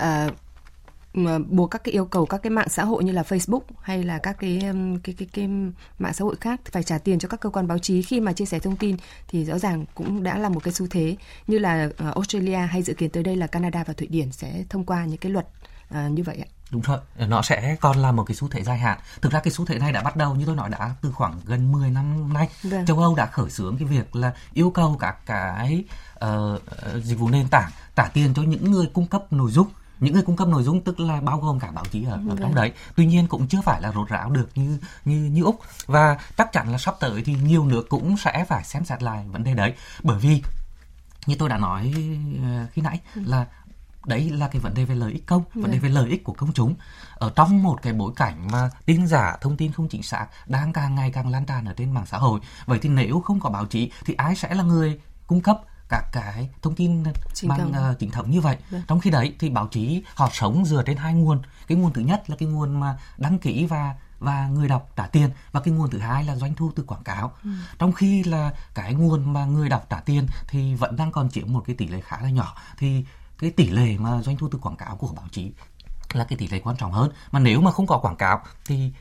uh, 0.01 0.31
buộc 1.47 1.71
các 1.71 1.83
cái 1.83 1.93
yêu 1.93 2.05
cầu 2.05 2.25
các 2.25 2.37
cái 2.37 2.49
mạng 2.49 2.69
xã 2.69 2.83
hội 2.83 3.03
như 3.03 3.11
là 3.11 3.21
Facebook 3.21 3.61
hay 3.81 4.03
là 4.03 4.17
các 4.17 4.37
cái 4.39 4.61
cái 5.03 5.15
cái, 5.17 5.27
cái 5.33 5.47
mạng 5.99 6.13
xã 6.13 6.23
hội 6.23 6.35
khác 6.41 6.61
phải 6.71 6.83
trả 6.83 6.97
tiền 6.97 7.19
cho 7.19 7.27
các 7.27 7.39
cơ 7.39 7.49
quan 7.49 7.67
báo 7.67 7.79
chí 7.79 8.01
khi 8.01 8.19
mà 8.19 8.33
chia 8.33 8.45
sẻ 8.45 8.59
thông 8.59 8.75
tin 8.75 8.97
thì 9.27 9.45
rõ 9.45 9.59
ràng 9.59 9.85
cũng 9.95 10.23
đã 10.23 10.37
là 10.37 10.49
một 10.49 10.63
cái 10.63 10.73
xu 10.73 10.87
thế 10.89 11.15
như 11.47 11.57
là 11.57 11.89
ờ, 11.97 12.11
Australia 12.15 12.57
hay 12.57 12.83
dự 12.83 12.93
kiến 12.93 13.09
tới 13.09 13.23
đây 13.23 13.35
là 13.35 13.47
Canada 13.47 13.83
và 13.83 13.93
Thụy 13.93 14.07
Điển 14.07 14.31
sẽ 14.31 14.63
thông 14.69 14.85
qua 14.85 15.05
những 15.05 15.17
cái 15.17 15.31
luật 15.31 15.47
uh, 15.89 16.11
như 16.11 16.23
vậy 16.23 16.43
ạ. 16.45 16.49
Đúng 16.71 16.81
rồi, 16.81 16.99
nó 17.27 17.41
sẽ 17.41 17.75
còn 17.81 17.97
là 17.97 18.11
một 18.11 18.23
cái 18.23 18.35
xu 18.35 18.47
thế 18.47 18.63
dài 18.63 18.77
hạn. 18.77 18.99
Thực 19.21 19.31
ra 19.31 19.39
cái 19.39 19.51
xu 19.51 19.65
thế 19.65 19.79
này 19.79 19.91
đã 19.91 20.03
bắt 20.03 20.15
đầu 20.15 20.35
như 20.35 20.45
tôi 20.45 20.55
nói 20.55 20.69
đã 20.69 20.95
từ 21.01 21.11
khoảng 21.11 21.39
gần 21.45 21.71
10 21.71 21.89
năm 21.89 22.33
nay. 22.33 22.49
Vâng. 22.63 22.85
Châu 22.85 22.99
Âu 22.99 23.15
đã 23.15 23.25
khởi 23.25 23.49
xướng 23.49 23.77
cái 23.77 23.87
việc 23.87 24.15
là 24.15 24.33
yêu 24.53 24.69
cầu 24.69 24.97
các 24.99 25.25
cái 25.25 25.83
uh, 26.25 26.61
dịch 27.03 27.19
vụ 27.19 27.29
nền 27.29 27.47
tảng 27.47 27.71
trả 27.95 28.07
tiền 28.07 28.33
cho 28.33 28.41
những 28.41 28.71
người 28.71 28.89
cung 28.93 29.07
cấp 29.07 29.33
nội 29.33 29.51
dung 29.51 29.67
những 29.99 30.13
người 30.13 30.23
cung 30.23 30.35
cấp 30.35 30.47
nội 30.47 30.63
dung 30.63 30.81
tức 30.81 30.99
là 30.99 31.21
bao 31.21 31.39
gồm 31.39 31.59
cả 31.59 31.71
báo 31.71 31.85
chí 31.91 32.03
ở, 32.03 32.11
ở 32.11 32.19
trong 32.27 32.37
vâng. 32.37 32.55
đấy 32.55 32.71
tuy 32.95 33.05
nhiên 33.05 33.27
cũng 33.27 33.47
chưa 33.47 33.61
phải 33.61 33.81
là 33.81 33.91
rốt 33.91 34.09
ráo 34.09 34.29
được 34.29 34.49
như 34.55 34.77
như 35.05 35.15
như 35.15 35.43
úc 35.43 35.59
và 35.85 36.17
chắc 36.37 36.51
chắn 36.51 36.71
là 36.71 36.77
sắp 36.77 36.95
tới 36.99 37.23
thì 37.25 37.35
nhiều 37.43 37.65
nước 37.65 37.89
cũng 37.89 38.17
sẽ 38.17 38.45
phải 38.47 38.63
xem 38.63 38.85
xét 38.85 39.03
lại 39.03 39.25
vấn 39.31 39.43
đề 39.43 39.53
đấy 39.53 39.73
bởi 40.03 40.19
vì 40.19 40.41
như 41.25 41.35
tôi 41.39 41.49
đã 41.49 41.57
nói 41.57 41.93
ờ, 42.43 42.67
khi 42.71 42.81
nãy 42.81 42.99
ừ. 43.15 43.21
là 43.25 43.45
đấy 44.05 44.29
là 44.29 44.47
cái 44.47 44.59
vấn 44.59 44.73
đề 44.73 44.85
về 44.85 44.95
lợi 44.95 45.11
ích 45.11 45.25
công 45.25 45.43
vấn 45.53 45.71
đề 45.71 45.77
vâng. 45.77 45.81
về 45.81 45.89
lợi 45.89 46.09
ích 46.09 46.23
của 46.23 46.33
công 46.33 46.53
chúng 46.53 46.75
ở 47.13 47.31
trong 47.35 47.63
một 47.63 47.81
cái 47.81 47.93
bối 47.93 48.13
cảnh 48.15 48.47
mà 48.51 48.69
tin 48.85 49.07
giả 49.07 49.37
thông 49.41 49.57
tin 49.57 49.71
không 49.71 49.89
chính 49.89 50.03
xác 50.03 50.27
đang 50.47 50.73
càng 50.73 50.95
ngày 50.95 51.11
càng 51.11 51.29
lan 51.29 51.45
tràn 51.45 51.65
ở 51.65 51.73
trên 51.77 51.93
mạng 51.93 52.05
xã 52.05 52.17
hội 52.17 52.39
vậy 52.65 52.79
thì 52.81 52.89
nếu 52.89 53.21
không 53.21 53.39
có 53.39 53.49
báo 53.49 53.65
chí 53.65 53.91
thì 54.05 54.13
ai 54.13 54.35
sẽ 54.35 54.53
là 54.53 54.63
người 54.63 54.99
cung 55.27 55.41
cấp 55.41 55.61
các 55.89 56.03
cái 56.11 56.49
thông 56.61 56.75
tin 56.75 57.03
chính 57.33 57.49
mang 57.49 57.73
thống. 57.73 57.91
Uh, 57.91 57.99
chính 57.99 58.11
thống 58.11 58.31
như 58.31 58.41
vậy. 58.41 58.55
Được. 58.55 58.63
Vâng. 58.69 58.81
Trong 58.87 58.99
khi 58.99 59.09
đấy 59.09 59.35
thì 59.39 59.49
báo 59.49 59.67
chí 59.67 60.03
họ 60.15 60.29
sống 60.33 60.65
dựa 60.65 60.83
trên 60.85 60.97
hai 60.97 61.13
nguồn. 61.13 61.41
Cái 61.67 61.77
nguồn 61.77 61.93
thứ 61.93 62.01
nhất 62.01 62.29
là 62.29 62.35
cái 62.39 62.49
nguồn 62.49 62.79
mà 62.79 62.97
đăng 63.17 63.39
ký 63.39 63.65
và 63.65 63.95
và 64.19 64.47
người 64.47 64.67
đọc 64.67 64.89
trả 64.95 65.07
tiền 65.07 65.29
và 65.51 65.59
cái 65.59 65.73
nguồn 65.73 65.89
thứ 65.89 65.99
hai 65.99 66.23
là 66.23 66.35
doanh 66.35 66.55
thu 66.55 66.71
từ 66.75 66.83
quảng 66.83 67.03
cáo. 67.03 67.31
Ừ. 67.43 67.49
Trong 67.79 67.91
khi 67.91 68.23
là 68.23 68.53
cái 68.73 68.93
nguồn 68.93 69.33
mà 69.33 69.45
người 69.45 69.69
đọc 69.69 69.87
trả 69.89 69.99
tiền 69.99 70.25
thì 70.47 70.75
vẫn 70.75 70.95
đang 70.95 71.11
còn 71.11 71.29
chiếm 71.29 71.53
một 71.53 71.63
cái 71.67 71.75
tỷ 71.75 71.87
lệ 71.87 72.01
khá 72.01 72.21
là 72.21 72.29
nhỏ 72.29 72.55
thì 72.77 73.05
cái 73.39 73.51
tỷ 73.51 73.69
lệ 73.69 73.97
mà 73.97 74.21
doanh 74.21 74.37
thu 74.37 74.49
từ 74.51 74.59
quảng 74.61 74.75
cáo 74.75 74.95
của 74.95 75.07
báo 75.15 75.25
chí 75.31 75.51
là 76.13 76.23
cái 76.23 76.37
tỷ 76.37 76.47
lệ 76.47 76.59
quan 76.63 76.77
trọng 76.77 76.91
hơn. 76.91 77.11
Mà 77.31 77.39
nếu 77.39 77.61
mà 77.61 77.71
không 77.71 77.87
có 77.87 77.97
quảng 77.97 78.15
cáo 78.15 78.41
thì 78.65 78.91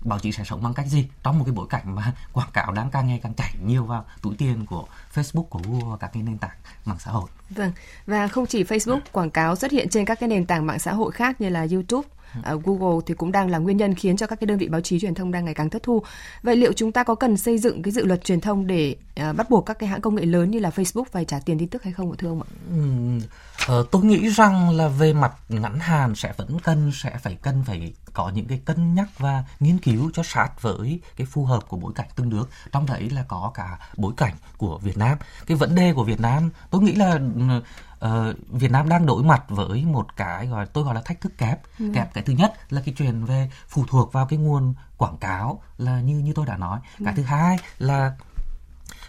báo 0.00 0.18
chí 0.18 0.32
sẽ 0.32 0.44
sống 0.44 0.62
bằng 0.62 0.74
cách 0.74 0.86
gì? 0.86 1.08
Trong 1.22 1.38
một 1.38 1.44
cái 1.44 1.52
bối 1.52 1.66
cảnh 1.70 1.94
mà 1.94 2.12
quảng 2.32 2.50
cáo 2.52 2.72
đang 2.72 2.90
càng 2.90 3.06
ngày 3.06 3.20
càng 3.22 3.34
chảy 3.34 3.54
nhiều 3.64 3.84
vào 3.84 4.04
túi 4.22 4.34
tiền 4.38 4.66
của 4.66 4.86
Facebook 5.14 5.42
của 5.42 5.60
Google 5.64 5.90
và 5.90 5.96
các 5.96 6.10
cái 6.12 6.22
nền 6.22 6.38
tảng 6.38 6.56
mạng 6.84 6.98
xã 7.00 7.10
hội. 7.10 7.30
Vâng, 7.50 7.72
và 8.06 8.28
không 8.28 8.46
chỉ 8.46 8.64
Facebook, 8.64 9.00
quảng 9.12 9.30
cáo 9.30 9.56
xuất 9.56 9.70
hiện 9.70 9.88
trên 9.88 10.04
các 10.04 10.20
cái 10.20 10.28
nền 10.28 10.46
tảng 10.46 10.66
mạng 10.66 10.78
xã 10.78 10.92
hội 10.92 11.12
khác 11.12 11.40
như 11.40 11.48
là 11.48 11.66
YouTube, 11.70 12.08
uh, 12.38 12.64
Google 12.64 13.00
thì 13.06 13.14
cũng 13.14 13.32
đang 13.32 13.50
là 13.50 13.58
nguyên 13.58 13.76
nhân 13.76 13.94
khiến 13.94 14.16
cho 14.16 14.26
các 14.26 14.40
cái 14.40 14.46
đơn 14.46 14.58
vị 14.58 14.68
báo 14.68 14.80
chí 14.80 15.00
truyền 15.00 15.14
thông 15.14 15.32
đang 15.32 15.44
ngày 15.44 15.54
càng 15.54 15.70
thất 15.70 15.82
thu. 15.82 16.02
Vậy 16.42 16.56
liệu 16.56 16.72
chúng 16.72 16.92
ta 16.92 17.04
có 17.04 17.14
cần 17.14 17.36
xây 17.36 17.58
dựng 17.58 17.82
cái 17.82 17.92
dự 17.92 18.04
luật 18.04 18.24
truyền 18.24 18.40
thông 18.40 18.66
để 18.66 18.96
uh, 19.30 19.36
bắt 19.36 19.50
buộc 19.50 19.66
các 19.66 19.78
cái 19.78 19.88
hãng 19.88 20.00
công 20.00 20.14
nghệ 20.14 20.24
lớn 20.24 20.50
như 20.50 20.58
là 20.58 20.70
Facebook 20.70 21.04
phải 21.12 21.24
trả 21.24 21.38
tiền 21.38 21.58
tin 21.58 21.68
tức 21.68 21.82
hay 21.82 21.92
không 21.92 22.16
thưa 22.16 22.28
ông 22.28 22.42
ạ? 22.42 22.48
Ừ, 23.68 23.84
tôi 23.90 24.04
nghĩ 24.04 24.28
rằng 24.28 24.70
là 24.70 24.88
về 24.88 25.12
mặt 25.12 25.32
ngắn 25.48 25.78
hạn 25.78 26.14
sẽ 26.14 26.32
vẫn 26.36 26.58
cần 26.60 26.92
sẽ 26.94 27.18
phải 27.22 27.36
cần 27.42 27.64
phải 27.66 27.92
có 28.12 28.30
những 28.34 28.46
cái 28.46 28.60
cân 28.64 28.94
nhắc 28.94 29.08
và 29.18 29.44
nghiên 29.60 29.78
cứu 29.78 30.10
cho 30.14 30.22
sát 30.22 30.62
với 30.62 31.00
cái 31.16 31.26
phù 31.30 31.44
hợp 31.44 31.68
của 31.68 31.76
bối 31.76 31.92
cảnh 31.94 32.08
tương 32.16 32.30
đương 32.30 32.46
trong 32.72 32.86
đấy 32.86 33.10
là 33.10 33.24
có 33.28 33.52
cả 33.54 33.78
bối 33.96 34.12
cảnh 34.16 34.34
của 34.56 34.78
Việt 34.78 34.96
Nam 34.96 35.18
cái 35.46 35.56
vấn 35.56 35.74
đề 35.74 35.92
của 35.92 36.04
Việt 36.04 36.20
Nam 36.20 36.50
tôi 36.70 36.82
nghĩ 36.82 36.94
là 36.94 37.18
uh, 38.04 38.36
Việt 38.48 38.70
Nam 38.70 38.88
đang 38.88 39.06
đối 39.06 39.22
mặt 39.22 39.44
với 39.48 39.84
một 39.84 40.16
cái 40.16 40.46
gọi 40.46 40.66
tôi 40.66 40.84
gọi 40.84 40.94
là 40.94 41.02
thách 41.02 41.20
thức 41.20 41.38
kép 41.38 41.60
ừ. 41.78 41.90
kẹp 41.94 42.14
cái 42.14 42.24
thứ 42.24 42.32
nhất 42.32 42.54
là 42.70 42.82
cái 42.84 42.94
chuyện 42.98 43.24
về 43.24 43.50
phụ 43.68 43.84
thuộc 43.88 44.12
vào 44.12 44.26
cái 44.26 44.38
nguồn 44.38 44.74
quảng 44.96 45.16
cáo 45.16 45.62
là 45.78 46.00
như 46.00 46.18
như 46.18 46.32
tôi 46.32 46.46
đã 46.46 46.56
nói 46.56 46.80
ừ. 46.98 47.04
cái 47.04 47.14
thứ 47.16 47.22
hai 47.22 47.58
là 47.78 48.16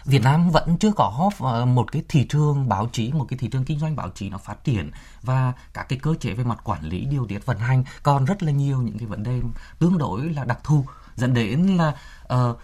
Việt 0.04 0.22
Nam 0.22 0.50
vẫn 0.50 0.76
chưa 0.78 0.92
có 0.92 1.30
ờ, 1.38 1.66
một 1.66 1.92
cái 1.92 2.02
thị 2.08 2.26
trường 2.28 2.68
báo 2.68 2.88
chí, 2.92 3.12
một 3.12 3.26
cái 3.28 3.38
thị 3.38 3.48
trường 3.48 3.64
kinh 3.64 3.78
doanh 3.78 3.96
báo 3.96 4.10
chí 4.14 4.30
nó 4.30 4.38
phát 4.38 4.64
triển 4.64 4.90
và 5.22 5.52
các 5.74 5.88
cái 5.88 5.98
cơ 6.02 6.14
chế 6.20 6.34
về 6.34 6.44
mặt 6.44 6.60
quản 6.64 6.84
lý, 6.84 7.04
điều 7.04 7.26
tiết 7.26 7.46
vận 7.46 7.58
hành 7.58 7.84
còn 8.02 8.24
rất 8.24 8.42
là 8.42 8.52
nhiều 8.52 8.82
những 8.82 8.98
cái 8.98 9.06
vấn 9.06 9.22
đề 9.22 9.40
tương 9.78 9.98
đối 9.98 10.20
là 10.20 10.44
đặc 10.44 10.58
thù 10.64 10.84
dẫn 11.16 11.34
đến 11.34 11.66
là 11.66 11.92
uh, 12.34 12.58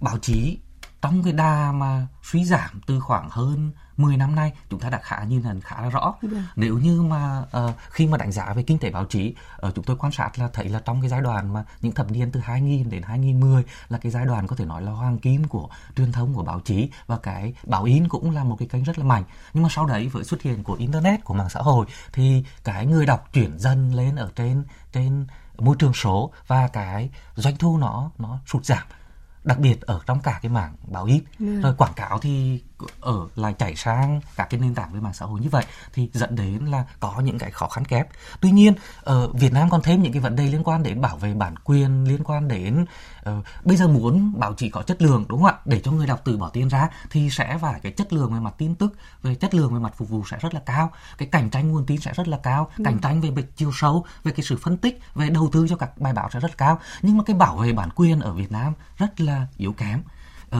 báo 0.00 0.18
chí 0.18 0.58
trong 1.02 1.22
cái 1.22 1.32
đà 1.32 1.72
mà 1.72 2.06
suy 2.22 2.44
giảm 2.44 2.80
từ 2.86 3.00
khoảng 3.00 3.28
hơn 3.30 3.72
10 3.96 4.16
năm 4.16 4.34
nay 4.34 4.52
chúng 4.70 4.80
ta 4.80 4.90
đã 4.90 5.00
khá 5.02 5.24
nhìn 5.24 5.42
nhận 5.42 5.60
khá 5.60 5.82
là 5.82 5.88
rõ 5.88 6.14
yeah. 6.22 6.34
Dạ. 6.34 6.52
nếu 6.56 6.78
như 6.78 7.02
mà 7.02 7.42
uh, 7.64 7.70
khi 7.90 8.06
mà 8.06 8.18
đánh 8.18 8.32
giá 8.32 8.52
về 8.52 8.62
kinh 8.62 8.78
tế 8.78 8.90
báo 8.90 9.04
chí 9.04 9.34
uh, 9.66 9.74
chúng 9.74 9.84
tôi 9.84 9.96
quan 9.96 10.12
sát 10.12 10.38
là 10.38 10.48
thấy 10.52 10.68
là 10.68 10.80
trong 10.84 11.00
cái 11.00 11.10
giai 11.10 11.20
đoạn 11.20 11.52
mà 11.52 11.64
những 11.80 11.92
thập 11.92 12.10
niên 12.10 12.30
từ 12.30 12.40
2000 12.40 12.90
đến 12.90 13.02
2010 13.02 13.64
là 13.88 13.98
cái 13.98 14.12
giai 14.12 14.26
đoạn 14.26 14.46
có 14.46 14.56
thể 14.56 14.64
nói 14.64 14.82
là 14.82 14.92
hoàng 14.92 15.18
kim 15.18 15.44
của 15.44 15.68
truyền 15.96 16.12
thông 16.12 16.34
của 16.34 16.42
báo 16.42 16.60
chí 16.60 16.90
và 17.06 17.18
cái 17.18 17.54
báo 17.64 17.84
in 17.84 18.08
cũng 18.08 18.30
là 18.30 18.44
một 18.44 18.56
cái 18.58 18.68
kênh 18.68 18.82
rất 18.82 18.98
là 18.98 19.04
mạnh 19.04 19.24
nhưng 19.52 19.62
mà 19.62 19.68
sau 19.72 19.86
đấy 19.86 20.08
với 20.08 20.24
xuất 20.24 20.42
hiện 20.42 20.64
của 20.64 20.74
internet 20.74 21.24
của 21.24 21.34
mạng 21.34 21.50
xã 21.50 21.60
hội 21.60 21.86
thì 22.12 22.44
cái 22.64 22.86
người 22.86 23.06
đọc 23.06 23.28
chuyển 23.32 23.58
dần 23.58 23.94
lên 23.94 24.16
ở 24.16 24.30
trên 24.36 24.64
trên 24.92 25.26
môi 25.58 25.76
trường 25.78 25.94
số 25.94 26.32
và 26.46 26.68
cái 26.68 27.10
doanh 27.34 27.56
thu 27.56 27.78
nó 27.78 28.10
nó 28.18 28.38
sụt 28.46 28.64
giảm 28.64 28.86
đặc 29.44 29.58
biệt 29.58 29.80
ở 29.80 30.00
trong 30.06 30.20
cả 30.20 30.38
cái 30.42 30.52
mảng 30.52 30.74
báo 30.86 31.04
in 31.04 31.22
ừ. 31.38 31.60
rồi 31.60 31.74
quảng 31.74 31.92
cáo 31.96 32.18
thì 32.18 32.62
ở 33.00 33.26
lại 33.36 33.54
chảy 33.58 33.76
sang 33.76 34.20
các 34.36 34.50
cái 34.50 34.60
nền 34.60 34.74
tảng 34.74 34.92
về 34.92 35.00
mạng 35.00 35.14
xã 35.14 35.26
hội 35.26 35.40
như 35.40 35.48
vậy 35.48 35.64
thì 35.92 36.10
dẫn 36.12 36.36
đến 36.36 36.64
là 36.64 36.84
có 37.00 37.20
những 37.20 37.38
cái 37.38 37.50
khó 37.50 37.68
khăn 37.68 37.84
kép. 37.84 38.08
Tuy 38.40 38.50
nhiên 38.50 38.74
ở 39.02 39.28
Việt 39.28 39.52
Nam 39.52 39.70
còn 39.70 39.82
thêm 39.82 40.02
những 40.02 40.12
cái 40.12 40.20
vấn 40.20 40.36
đề 40.36 40.46
liên 40.46 40.62
quan 40.64 40.82
đến 40.82 41.00
bảo 41.00 41.16
vệ 41.16 41.34
bản 41.34 41.54
quyền 41.64 42.04
liên 42.04 42.24
quan 42.24 42.48
đến 42.48 42.84
uh, 43.28 43.44
bây 43.64 43.76
giờ 43.76 43.88
muốn 43.88 44.32
báo 44.36 44.54
chí 44.54 44.68
có 44.68 44.82
chất 44.82 45.02
lượng 45.02 45.24
đúng 45.28 45.38
không 45.42 45.48
ạ? 45.48 45.60
Để 45.64 45.80
cho 45.80 45.92
người 45.92 46.06
đọc 46.06 46.20
từ 46.24 46.36
bỏ 46.36 46.48
tiền 46.48 46.68
ra 46.68 46.88
thì 47.10 47.30
sẽ 47.30 47.58
phải 47.58 47.80
cái 47.80 47.92
chất 47.92 48.12
lượng 48.12 48.32
về 48.32 48.40
mặt 48.40 48.54
tin 48.58 48.74
tức 48.74 48.94
về 49.22 49.34
chất 49.34 49.54
lượng 49.54 49.74
về 49.74 49.80
mặt 49.80 49.94
phục 49.96 50.08
vụ 50.08 50.22
sẽ 50.30 50.38
rất 50.40 50.54
là 50.54 50.60
cao 50.66 50.90
cái 51.18 51.28
cạnh 51.32 51.50
tranh 51.50 51.68
nguồn 51.68 51.86
tin 51.86 52.00
sẽ 52.00 52.12
rất 52.12 52.28
là 52.28 52.38
cao 52.42 52.70
ừ. 52.78 52.82
cạnh 52.84 52.98
tranh 52.98 53.20
về 53.20 53.30
việc 53.30 53.56
chiều 53.56 53.70
sâu 53.74 54.06
về 54.24 54.32
cái 54.32 54.44
sự 54.44 54.56
phân 54.56 54.76
tích 54.76 55.00
về 55.14 55.30
đầu 55.30 55.48
tư 55.52 55.66
cho 55.68 55.76
các 55.76 55.98
bài 55.98 56.12
báo 56.12 56.30
sẽ 56.32 56.40
rất 56.40 56.48
là 56.50 56.56
cao. 56.56 56.80
Nhưng 57.02 57.16
mà 57.18 57.24
cái 57.24 57.36
bảo 57.36 57.56
vệ 57.56 57.72
bản 57.72 57.88
quyền 57.94 58.20
ở 58.20 58.32
Việt 58.32 58.52
Nam 58.52 58.72
rất 58.98 59.20
là 59.20 59.46
yếu 59.56 59.72
kém 59.72 60.02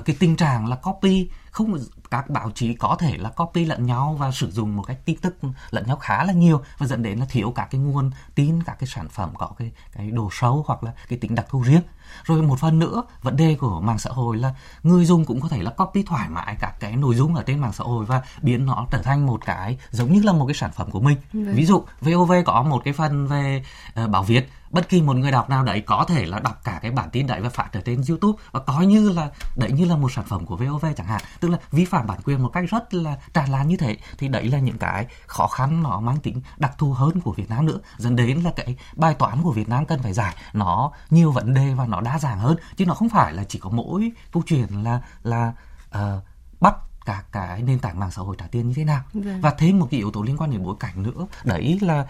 cái 0.01 0.17
tình 0.19 0.37
trạng 0.37 0.67
là 0.67 0.77
copy 0.77 1.29
không 1.51 1.79
các 2.11 2.31
báo 2.31 2.51
chí 2.55 2.75
có 2.75 2.97
thể 2.99 3.17
là 3.17 3.31
copy 3.31 3.65
lẫn 3.65 3.87
nhau 3.87 4.17
và 4.19 4.31
sử 4.31 4.51
dụng 4.51 4.77
một 4.77 4.83
cách 4.83 4.99
tin 5.05 5.17
tức 5.17 5.37
lẫn 5.71 5.87
nhau 5.87 5.97
khá 5.97 6.25
là 6.25 6.33
nhiều 6.33 6.63
và 6.79 6.87
dẫn 6.87 7.03
đến 7.03 7.19
là 7.19 7.27
thiếu 7.29 7.53
các 7.57 7.69
cái 7.71 7.81
nguồn 7.81 8.11
tin 8.35 8.63
các 8.63 8.77
cái 8.79 8.87
sản 8.87 9.09
phẩm 9.09 9.31
có 9.35 9.51
cái 9.59 9.73
cái 9.93 10.11
đồ 10.11 10.29
sâu 10.33 10.65
hoặc 10.67 10.85
là 10.85 10.93
cái 11.09 11.19
tính 11.19 11.35
đặc 11.35 11.47
thù 11.49 11.63
riêng 11.63 11.83
rồi 12.25 12.43
một 12.43 12.59
phần 12.59 12.79
nữa 12.79 13.03
vấn 13.23 13.37
đề 13.37 13.55
của 13.55 13.81
mạng 13.81 13.99
xã 13.99 14.11
hội 14.11 14.37
là 14.37 14.55
người 14.83 15.05
dùng 15.05 15.25
cũng 15.25 15.41
có 15.41 15.49
thể 15.49 15.63
là 15.63 15.71
copy 15.71 16.03
thoải 16.03 16.29
mái 16.29 16.57
các 16.61 16.81
cái 16.81 16.97
nội 16.97 17.15
dung 17.15 17.35
ở 17.35 17.43
trên 17.43 17.59
mạng 17.59 17.73
xã 17.73 17.85
hội 17.85 18.05
và 18.05 18.23
biến 18.43 18.67
nó 18.67 18.87
trở 18.91 19.03
thành 19.03 19.27
một 19.27 19.47
cái 19.47 19.79
giống 19.91 20.13
như 20.13 20.23
là 20.23 20.33
một 20.33 20.47
cái 20.47 20.55
sản 20.55 20.71
phẩm 20.73 20.91
của 20.91 21.01
mình 21.01 21.17
Đấy. 21.33 21.45
Vâng. 21.45 21.55
ví 21.55 21.67
dụ 21.67 21.85
VOV 22.01 22.33
có 22.47 22.63
một 22.63 22.83
cái 22.85 22.95
phần 22.95 23.27
về 23.27 23.65
uh, 24.05 24.11
báo 24.11 24.23
viết 24.23 24.49
bất 24.75 24.89
kỳ 24.89 25.03
một 25.03 25.17
người 25.17 25.31
đọc 25.31 25.51
nào 25.51 25.63
đấy 25.63 25.81
có 25.81 26.05
thể 26.09 26.27
là 26.27 26.39
đọc 26.39 26.61
cả 26.65 26.79
cái 26.83 26.91
bản 26.91 27.11
tin 27.11 27.27
đấy 27.27 27.41
và 27.41 27.49
phát 27.49 27.73
ở 27.73 27.81
trên 27.85 28.03
YouTube 28.09 28.43
và 28.53 28.61
coi 28.61 28.87
như 28.87 29.11
là 29.11 29.31
đấy 29.57 29.73
như 29.73 29.85
là 29.85 29.97
một 29.97 30.13
sản 30.13 30.25
phẩm 30.29 30.47
của 30.47 30.57
VOV 30.57 30.87
chẳng 30.97 31.07
hạn. 31.07 31.21
Tức 31.41 31.49
là 31.49 31.59
vi 31.73 31.85
phạm 31.85 32.07
bản 32.07 32.21
quyền 32.25 32.43
một 32.43 32.49
cách 32.49 32.65
rất 32.71 32.95
là 32.95 33.17
tràn 33.35 33.51
lan 33.51 33.69
như 33.69 33.77
thế 33.77 33.97
thì 34.19 34.29
đấy 34.29 34.49
là 34.49 34.59
những 34.59 34.79
cái 34.79 35.07
khó 35.27 35.47
khăn 35.47 35.83
nó 35.83 36.01
mang 36.01 36.21
tính 36.21 36.41
đặc 36.57 36.73
thù 36.79 36.93
hơn 36.93 37.21
của 37.21 37.33
Việt 37.33 37.51
Nam 37.51 37.67
nữa. 37.67 37.79
Dẫn 37.97 38.17
đến 38.17 38.41
là 38.41 38.53
cái 38.57 38.77
bài 38.97 39.15
toán 39.15 39.43
của 39.43 39.53
Việt 39.53 39.69
Nam 39.69 39.87
cần 39.87 40.03
phải 40.03 40.13
giải 40.13 40.37
nó 40.53 40.93
nhiều 41.11 41.33
vấn 41.33 41.55
đề 41.55 41.75
và 41.75 41.87
nó 41.87 42.01
đa 42.01 42.19
dạng 42.19 42.39
hơn. 42.39 42.57
Chứ 42.77 42.87
nó 42.87 42.95
không 42.95 43.09
phải 43.09 43.33
là 43.33 43.45
chỉ 43.45 43.59
có 43.59 43.71
mỗi 43.71 44.13
câu 44.33 44.43
chuyện 44.47 44.85
là 44.85 45.01
là 45.23 45.53
uh, 45.99 46.23
bắt 46.61 46.75
cả 47.05 47.23
cái 47.33 47.63
nền 47.63 47.79
tảng 47.79 48.01
mạng 48.01 48.11
xã 48.11 48.23
hội 48.23 48.37
trả 48.39 48.47
tiền 48.47 48.69
như 48.69 48.75
thế 48.75 48.85
nào. 48.85 49.03
Vâng. 49.13 49.41
và 49.41 49.51
thêm 49.51 49.79
một 49.79 49.89
cái 49.91 49.99
yếu 49.99 50.11
tố 50.11 50.23
liên 50.23 50.37
quan 50.37 50.51
đến 50.51 50.63
bối 50.63 50.75
cảnh 50.81 51.03
nữa. 51.03 51.27
Đấy 51.45 51.79
là 51.83 52.07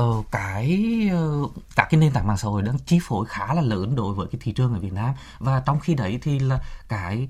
uh, 0.00 0.26
cái 0.30 0.82
ờ, 1.12 1.40
uh, 1.40 1.52
các 1.76 1.88
cái 1.90 2.00
nền 2.00 2.12
tảng 2.12 2.26
mạng 2.26 2.36
xã 2.36 2.48
hội 2.48 2.62
đang 2.62 2.78
chi 2.78 2.98
phối 3.02 3.26
khá 3.26 3.54
là 3.54 3.62
lớn 3.62 3.96
đối 3.96 4.14
với 4.14 4.26
cái 4.32 4.40
thị 4.42 4.52
trường 4.52 4.74
ở 4.74 4.80
Việt 4.80 4.92
Nam. 4.92 5.14
Và 5.38 5.62
trong 5.66 5.80
khi 5.80 5.94
đấy 5.94 6.18
thì 6.22 6.38
là 6.38 6.60
cái 6.88 7.28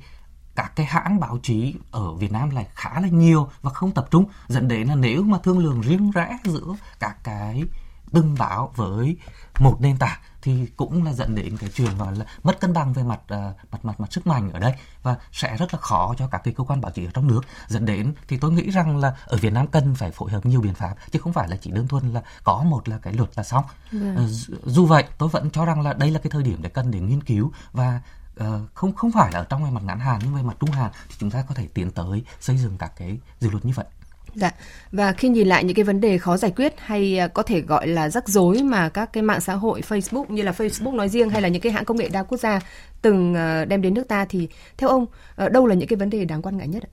các 0.54 0.72
cái 0.76 0.86
hãng 0.86 1.20
báo 1.20 1.38
chí 1.42 1.74
ở 1.90 2.12
Việt 2.12 2.32
Nam 2.32 2.50
lại 2.50 2.66
khá 2.74 3.00
là 3.00 3.08
nhiều 3.08 3.48
và 3.62 3.70
không 3.70 3.90
tập 3.90 4.08
trung 4.10 4.24
dẫn 4.48 4.68
đến 4.68 4.88
là 4.88 4.94
nếu 4.94 5.22
mà 5.22 5.38
thương 5.42 5.58
lượng 5.58 5.80
riêng 5.80 6.10
rẽ 6.10 6.38
giữa 6.44 6.76
các 7.00 7.24
cái 7.24 7.64
từng 8.12 8.34
báo 8.38 8.72
với 8.76 9.16
một 9.60 9.76
nền 9.80 9.96
tảng 9.96 10.18
thì 10.42 10.66
cũng 10.76 11.04
là 11.04 11.12
dẫn 11.12 11.34
đến 11.34 11.56
cái 11.56 11.70
chuyện 11.74 11.98
gọi 11.98 12.16
là 12.16 12.24
mất 12.42 12.60
cân 12.60 12.72
bằng 12.72 12.92
về 12.92 13.02
mặt 13.02 13.20
uh, 13.22 13.72
mặt 13.72 13.84
mặt 13.84 14.00
mặt 14.00 14.12
sức 14.12 14.26
mạnh 14.26 14.52
ở 14.52 14.58
đây 14.58 14.72
và 15.02 15.16
sẽ 15.32 15.56
rất 15.56 15.74
là 15.74 15.80
khó 15.80 16.14
cho 16.18 16.28
các 16.28 16.40
cái 16.44 16.54
cơ 16.54 16.64
quan 16.64 16.80
báo 16.80 16.92
chí 16.92 17.04
ở 17.04 17.10
trong 17.14 17.26
nước 17.26 17.40
dẫn 17.68 17.84
đến 17.84 18.14
thì 18.28 18.36
tôi 18.36 18.52
nghĩ 18.52 18.70
rằng 18.70 18.96
là 18.96 19.16
ở 19.26 19.36
Việt 19.36 19.52
Nam 19.52 19.66
cần 19.66 19.94
phải 19.94 20.10
phối 20.10 20.30
hợp 20.30 20.46
nhiều 20.46 20.60
biện 20.60 20.74
pháp 20.74 20.94
chứ 21.10 21.18
không 21.18 21.32
phải 21.32 21.48
là 21.48 21.56
chỉ 21.56 21.70
đơn 21.70 21.88
thuần 21.88 22.12
là 22.12 22.22
có 22.44 22.62
một 22.62 22.88
là 22.88 22.98
cái 22.98 23.12
luật 23.12 23.30
là 23.36 23.42
xong. 23.42 23.64
Yeah. 23.92 24.16
Vâng. 24.16 24.24
Uh, 24.24 24.64
dù 24.64 24.86
vậy 24.86 25.04
tôi 25.18 25.28
vẫn 25.28 25.50
cho 25.50 25.64
rằng 25.64 25.80
là 25.80 25.92
đây 25.92 26.10
là 26.10 26.18
cái 26.18 26.30
thời 26.30 26.42
điểm 26.42 26.62
để 26.62 26.68
cần 26.68 26.90
để 26.90 27.00
nghiên 27.00 27.22
cứu 27.22 27.52
và 27.72 28.00
uh, 28.40 28.46
không 28.74 28.94
không 28.94 29.12
phải 29.12 29.32
là 29.32 29.38
ở 29.38 29.44
trong 29.44 29.74
mặt 29.74 29.82
ngắn 29.84 30.00
hạn 30.00 30.20
nhưng 30.24 30.34
về 30.34 30.42
mặt 30.42 30.56
trung 30.60 30.70
hạn 30.70 30.90
thì 31.08 31.14
chúng 31.18 31.30
ta 31.30 31.42
có 31.48 31.54
thể 31.54 31.68
tiến 31.74 31.90
tới 31.90 32.24
xây 32.40 32.56
dựng 32.56 32.78
các 32.78 32.92
cái 32.96 33.18
dự 33.40 33.50
luật 33.50 33.64
như 33.64 33.72
vậy. 33.76 33.86
Dạ. 34.34 34.50
Và 34.92 35.12
khi 35.12 35.28
nhìn 35.28 35.48
lại 35.48 35.64
những 35.64 35.76
cái 35.76 35.84
vấn 35.84 36.00
đề 36.00 36.18
khó 36.18 36.36
giải 36.36 36.52
quyết 36.56 36.74
hay 36.78 37.18
à, 37.18 37.28
có 37.28 37.42
thể 37.42 37.60
gọi 37.60 37.86
là 37.86 38.08
rắc 38.08 38.28
rối 38.28 38.62
mà 38.62 38.88
các 38.88 39.12
cái 39.12 39.22
mạng 39.22 39.40
xã 39.40 39.54
hội 39.54 39.82
Facebook 39.88 40.24
như 40.28 40.42
là 40.42 40.52
Facebook 40.52 40.94
nói 40.94 41.08
riêng 41.08 41.30
hay 41.30 41.42
là 41.42 41.48
những 41.48 41.62
cái 41.62 41.72
hãng 41.72 41.84
công 41.84 41.96
nghệ 41.96 42.08
đa 42.08 42.22
quốc 42.22 42.38
gia 42.38 42.60
từng 43.02 43.34
à, 43.34 43.64
đem 43.64 43.82
đến 43.82 43.94
nước 43.94 44.08
ta 44.08 44.24
thì 44.28 44.48
theo 44.76 44.88
ông 44.88 45.06
ờ, 45.36 45.48
đâu 45.48 45.66
là 45.66 45.74
những 45.74 45.88
cái 45.88 45.96
vấn 45.96 46.10
đề 46.10 46.24
đáng 46.24 46.42
quan 46.42 46.56
ngại 46.56 46.68
nhất 46.68 46.82
ạ? 46.82 46.90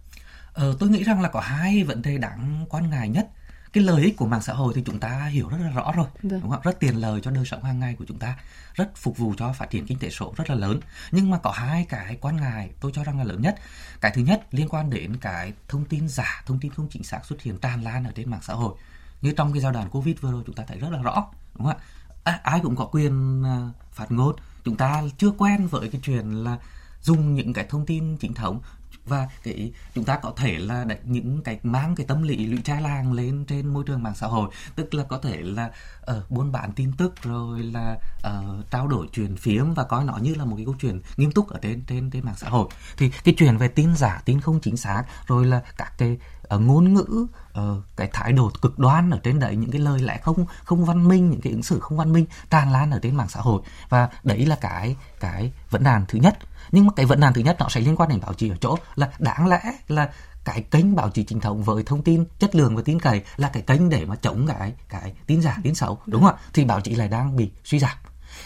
Ờ, 0.53 0.75
tôi 0.79 0.89
nghĩ 0.89 1.03
rằng 1.03 1.21
là 1.21 1.29
có 1.29 1.39
hai 1.39 1.83
vấn 1.83 2.01
đề 2.01 2.17
đáng 2.17 2.65
quan 2.69 2.89
ngại 2.89 3.09
nhất 3.09 3.27
cái 3.75 3.83
lợi 3.83 4.01
ích 4.01 4.17
của 4.17 4.25
mạng 4.25 4.41
xã 4.41 4.53
hội 4.53 4.73
thì 4.75 4.83
chúng 4.85 4.99
ta 4.99 5.25
hiểu 5.25 5.49
rất 5.49 5.57
là 5.61 5.69
rõ 5.69 5.91
rồi 5.95 6.05
vâng. 6.23 6.41
đúng 6.41 6.51
không 6.51 6.61
rất 6.63 6.79
tiền 6.79 6.95
lời 6.95 7.21
cho 7.23 7.31
đời 7.31 7.45
sống 7.45 7.63
hàng 7.63 7.79
ngày 7.79 7.95
của 7.99 8.05
chúng 8.07 8.19
ta 8.19 8.37
rất 8.73 8.95
phục 8.95 9.17
vụ 9.17 9.33
cho 9.37 9.53
phát 9.53 9.69
triển 9.69 9.85
kinh 9.85 9.99
tế 9.99 10.09
số 10.09 10.33
rất 10.37 10.49
là 10.49 10.55
lớn. 10.55 10.79
Nhưng 11.11 11.29
mà 11.29 11.37
có 11.37 11.51
hai 11.51 11.85
cái 11.89 12.17
quan 12.21 12.35
ngại 12.35 12.69
tôi 12.79 12.91
cho 12.95 13.03
rằng 13.03 13.17
là 13.17 13.23
lớn 13.23 13.41
nhất. 13.41 13.55
Cái 14.01 14.11
thứ 14.15 14.21
nhất 14.21 14.47
liên 14.51 14.69
quan 14.69 14.89
đến 14.89 15.17
cái 15.17 15.53
thông 15.67 15.85
tin 15.85 16.09
giả 16.09 16.43
thông 16.45 16.59
tin 16.59 16.71
không 16.71 16.87
chính 16.89 17.03
xác 17.03 17.25
xuất 17.25 17.41
hiện 17.41 17.57
tràn 17.57 17.83
lan 17.83 18.03
ở 18.03 18.11
trên 18.15 18.31
mạng 18.31 18.39
xã 18.43 18.53
hội. 18.53 18.75
Như 19.21 19.33
trong 19.37 19.53
cái 19.53 19.61
giai 19.61 19.73
đoạn 19.73 19.89
covid 19.89 20.15
vừa 20.21 20.31
rồi 20.31 20.43
chúng 20.45 20.55
ta 20.55 20.63
thấy 20.67 20.79
rất 20.79 20.89
là 20.91 21.01
rõ 21.01 21.27
đúng 21.55 21.67
không 21.67 21.77
ạ? 21.77 21.83
À, 22.23 22.39
ai 22.43 22.59
cũng 22.63 22.75
có 22.75 22.85
quyền 22.85 23.43
à, 23.43 23.69
phát 23.91 24.11
ngôn. 24.11 24.35
Chúng 24.63 24.77
ta 24.77 25.03
chưa 25.17 25.31
quen 25.37 25.67
với 25.67 25.89
cái 25.89 26.01
chuyện 26.03 26.31
là 26.43 26.57
dùng 27.05 27.35
những 27.35 27.53
cái 27.53 27.65
thông 27.69 27.85
tin 27.85 28.17
chính 28.17 28.33
thống. 28.33 28.59
Và 29.05 29.29
cái 29.43 29.71
chúng 29.95 30.03
ta 30.03 30.17
có 30.17 30.33
thể 30.37 30.57
là 30.57 30.85
những 31.03 31.41
cái 31.43 31.59
mang 31.63 31.95
cái 31.95 32.05
tâm 32.05 32.23
lý 32.23 32.45
lụy 32.45 32.61
trai 32.61 32.81
làng 32.81 33.13
lên 33.13 33.45
trên 33.47 33.67
môi 33.67 33.83
trường 33.87 34.03
mạng 34.03 34.15
xã 34.15 34.27
hội. 34.27 34.49
Tức 34.75 34.93
là 34.93 35.03
có 35.03 35.17
thể 35.17 35.41
là 35.41 35.71
uh, 36.11 36.31
buôn 36.31 36.51
bán 36.51 36.71
tin 36.71 36.91
tức 36.97 37.21
rồi 37.21 37.63
là 37.63 37.97
uh, 38.27 38.71
trao 38.71 38.87
đổi 38.87 39.07
truyền 39.11 39.37
phiếm 39.37 39.73
và 39.73 39.83
coi 39.83 40.03
nó 40.03 40.17
như 40.17 40.35
là 40.35 40.45
một 40.45 40.55
cái 40.55 40.65
câu 40.65 40.75
chuyện 40.81 41.01
nghiêm 41.17 41.31
túc 41.31 41.49
ở 41.49 41.59
trên 41.61 41.81
trên 41.87 42.09
trên 42.09 42.25
mạng 42.25 42.35
xã 42.37 42.49
hội. 42.49 42.69
Thì 42.97 43.11
cái 43.23 43.35
chuyện 43.37 43.57
về 43.57 43.67
tin 43.67 43.95
giả 43.95 44.21
tin 44.25 44.41
không 44.41 44.59
chính 44.61 44.77
xác 44.77 45.03
rồi 45.27 45.45
là 45.45 45.61
các 45.77 45.93
cái 45.97 46.17
uh, 46.55 46.61
ngôn 46.61 46.93
ngữ 46.93 47.27
uh, 47.59 47.83
cái 47.95 48.09
thái 48.13 48.31
độ 48.31 48.51
cực 48.61 48.79
đoan 48.79 49.09
ở 49.09 49.19
trên 49.23 49.39
đấy 49.39 49.55
những 49.55 49.71
cái 49.71 49.81
lời 49.81 49.99
lẽ 49.99 50.19
không 50.23 50.45
không 50.63 50.85
văn 50.85 51.07
minh 51.07 51.29
những 51.29 51.41
cái 51.41 51.53
ứng 51.53 51.63
xử 51.63 51.79
không 51.79 51.97
văn 51.97 52.13
minh 52.13 52.25
tràn 52.49 52.71
lan 52.71 52.91
ở 52.91 52.99
trên 53.03 53.15
mạng 53.15 53.29
xã 53.29 53.39
hội. 53.41 53.61
Và 53.89 54.09
đấy 54.23 54.45
là 54.45 54.55
cái 54.55 54.95
cái 55.19 55.51
vấn 55.69 55.83
đàn 55.83 56.05
thứ 56.07 56.19
nhất 56.19 56.37
nhưng 56.75 56.85
mà 56.85 56.93
cái 56.95 57.05
vấn 57.05 57.19
nạn 57.19 57.33
thứ 57.33 57.41
nhất 57.41 57.55
nó 57.59 57.69
sẽ 57.69 57.81
liên 57.81 57.95
quan 57.95 58.09
đến 58.09 58.19
báo 58.21 58.33
chí 58.33 58.49
ở 58.49 58.55
chỗ 58.61 58.75
là 58.95 59.09
đáng 59.19 59.47
lẽ 59.47 59.61
là 59.87 60.09
cái 60.45 60.61
kênh 60.61 60.95
báo 60.95 61.09
chí 61.09 61.23
chính 61.23 61.39
thống 61.39 61.63
với 61.63 61.83
thông 61.83 62.01
tin 62.01 62.25
chất 62.39 62.55
lượng 62.55 62.75
và 62.75 62.81
tin 62.85 62.99
cậy 62.99 63.21
là 63.37 63.49
cái 63.49 63.63
kênh 63.63 63.89
để 63.89 64.05
mà 64.05 64.15
chống 64.15 64.47
cái 64.47 64.73
cái 64.89 65.13
tin 65.27 65.41
giả 65.41 65.57
tin 65.63 65.75
xấu 65.75 65.99
đúng 66.05 66.23
không 66.23 66.35
ạ? 66.35 66.41
Thì 66.53 66.65
báo 66.65 66.81
chí 66.81 66.95
lại 66.95 67.07
đang 67.07 67.35
bị 67.35 67.51
suy 67.63 67.79
giảm 67.79 67.97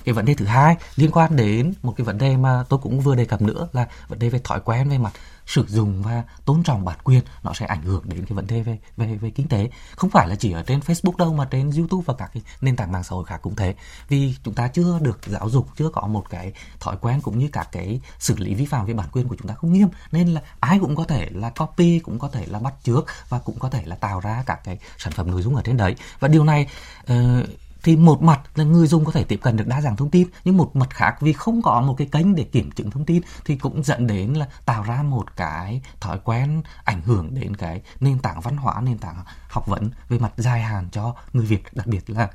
cái 0.06 0.14
vấn 0.14 0.26
đề 0.26 0.34
thứ 0.34 0.46
hai 0.46 0.76
liên 0.96 1.12
quan 1.12 1.36
đến 1.36 1.74
một 1.84 1.94
cái 1.98 2.06
vấn 2.06 2.18
đề 2.18 2.38
mà 2.38 2.64
tôi 2.70 2.80
cũng 2.84 3.00
vừa 3.00 3.16
đề 3.16 3.26
cập 3.26 3.42
nữa 3.42 3.68
là 3.74 3.88
vấn 4.08 4.20
đề 4.20 4.30
về 4.30 4.40
thói 4.44 4.60
quen 4.60 4.90
về 4.90 4.98
mặt 4.98 5.14
sử 5.46 5.66
dụng 5.68 6.04
và 6.04 6.24
tôn 6.46 6.64
trọng 6.64 6.86
bản 6.86 6.98
quyền 7.04 7.22
nó 7.44 7.54
sẽ 7.54 7.66
ảnh 7.66 7.82
hưởng 7.82 8.02
đến 8.06 8.26
cái 8.26 8.36
vấn 8.36 8.48
đề 8.48 8.62
về 8.62 8.78
về 8.98 9.16
về 9.16 9.30
kinh 9.30 9.48
tế. 9.48 9.70
Không 9.96 10.10
phải 10.10 10.28
là 10.28 10.36
chỉ 10.36 10.52
ở 10.52 10.64
trên 10.64 10.80
Facebook 10.80 11.18
đâu 11.18 11.34
mà 11.34 11.48
trên 11.52 11.72
YouTube 11.72 12.04
và 12.06 12.14
các 12.14 12.32
cái 12.34 12.44
nền 12.62 12.76
tảng 12.76 12.92
mạng 12.92 13.04
xã 13.04 13.16
hội 13.16 13.26
khác 13.26 13.40
cũng 13.42 13.56
thế. 13.56 13.76
Vì 14.08 14.36
chúng 14.44 14.54
ta 14.54 14.68
chưa 14.68 15.00
được 15.00 15.20
giáo 15.26 15.50
dục 15.50 15.68
chưa 15.78 15.90
có 15.90 16.08
một 16.08 16.30
cái 16.30 16.54
thói 16.80 16.98
quen 17.02 17.22
cũng 17.22 17.40
như 17.40 17.50
các 17.52 17.70
cái 17.72 18.02
xử 18.20 18.38
lý 18.38 18.54
vi 18.54 18.66
phạm 18.66 18.86
về 18.86 18.94
bản 18.94 19.08
quyền 19.12 19.28
của 19.28 19.36
chúng 19.36 19.48
ta 19.48 19.54
không 19.54 19.74
nghiêm. 19.74 19.88
Nên 20.12 20.28
là 20.28 20.42
ai 20.60 20.80
cũng 20.80 20.96
có 20.96 21.04
thể 21.04 21.30
là 21.32 21.50
copy 21.50 22.00
cũng 22.00 22.20
có 22.20 22.30
thể 22.30 22.46
là 22.46 22.60
bắt 22.60 22.74
chước 22.84 23.06
và 23.30 23.40
cũng 23.40 23.60
có 23.60 23.70
thể 23.70 23.86
là 23.86 23.96
tạo 23.96 24.20
ra 24.20 24.44
các 24.46 24.64
cái 24.64 24.78
sản 24.98 25.14
phẩm 25.14 25.32
nội 25.32 25.42
dung 25.42 25.56
ở 25.56 25.62
trên 25.66 25.78
đấy. 25.78 25.96
Và 26.20 26.28
điều 26.28 26.44
này 26.44 26.68
uh, 27.14 27.50
thì 27.84 27.96
một 27.96 28.22
mặt 28.22 28.42
là 28.56 28.64
người 28.64 28.88
dùng 28.88 29.06
có 29.06 29.12
thể 29.12 29.24
tiếp 29.24 29.40
cận 29.42 29.58
được 29.58 29.68
đa 29.68 29.82
dạng 29.82 29.96
thông 29.96 30.10
tin, 30.10 30.28
nhưng 30.44 30.58
một 30.58 30.76
mặt 30.76 30.90
khác 30.90 31.16
vì 31.22 31.34
không 31.34 31.62
có 31.62 31.82
một 31.82 31.96
cái 31.98 32.08
kênh 32.12 32.36
để 32.36 32.44
kiểm 32.44 32.72
chứng 32.72 32.92
thông 32.92 33.06
tin 33.06 33.22
thì 33.46 33.56
cũng 33.56 33.84
dẫn 33.84 34.08
đến 34.08 34.34
là 34.34 34.48
tạo 34.66 34.84
ra 34.84 35.04
một 35.04 35.36
cái 35.36 35.82
thói 36.00 36.20
quen 36.24 36.62
ảnh 36.84 37.02
hưởng 37.02 37.34
đến 37.34 37.56
cái 37.56 37.82
nền 38.00 38.20
tảng 38.20 38.42
văn 38.42 38.58
hóa, 38.58 38.82
nền 38.82 38.98
tảng 38.98 39.24
học 39.50 39.68
vấn 39.68 39.92
về 40.10 40.20
mặt 40.20 40.32
dài 40.38 40.62
hạn 40.62 40.90
cho 40.92 41.16
người 41.34 41.46
Việt, 41.46 41.64
đặc 41.74 41.88
biệt 41.88 42.10
là 42.10 42.30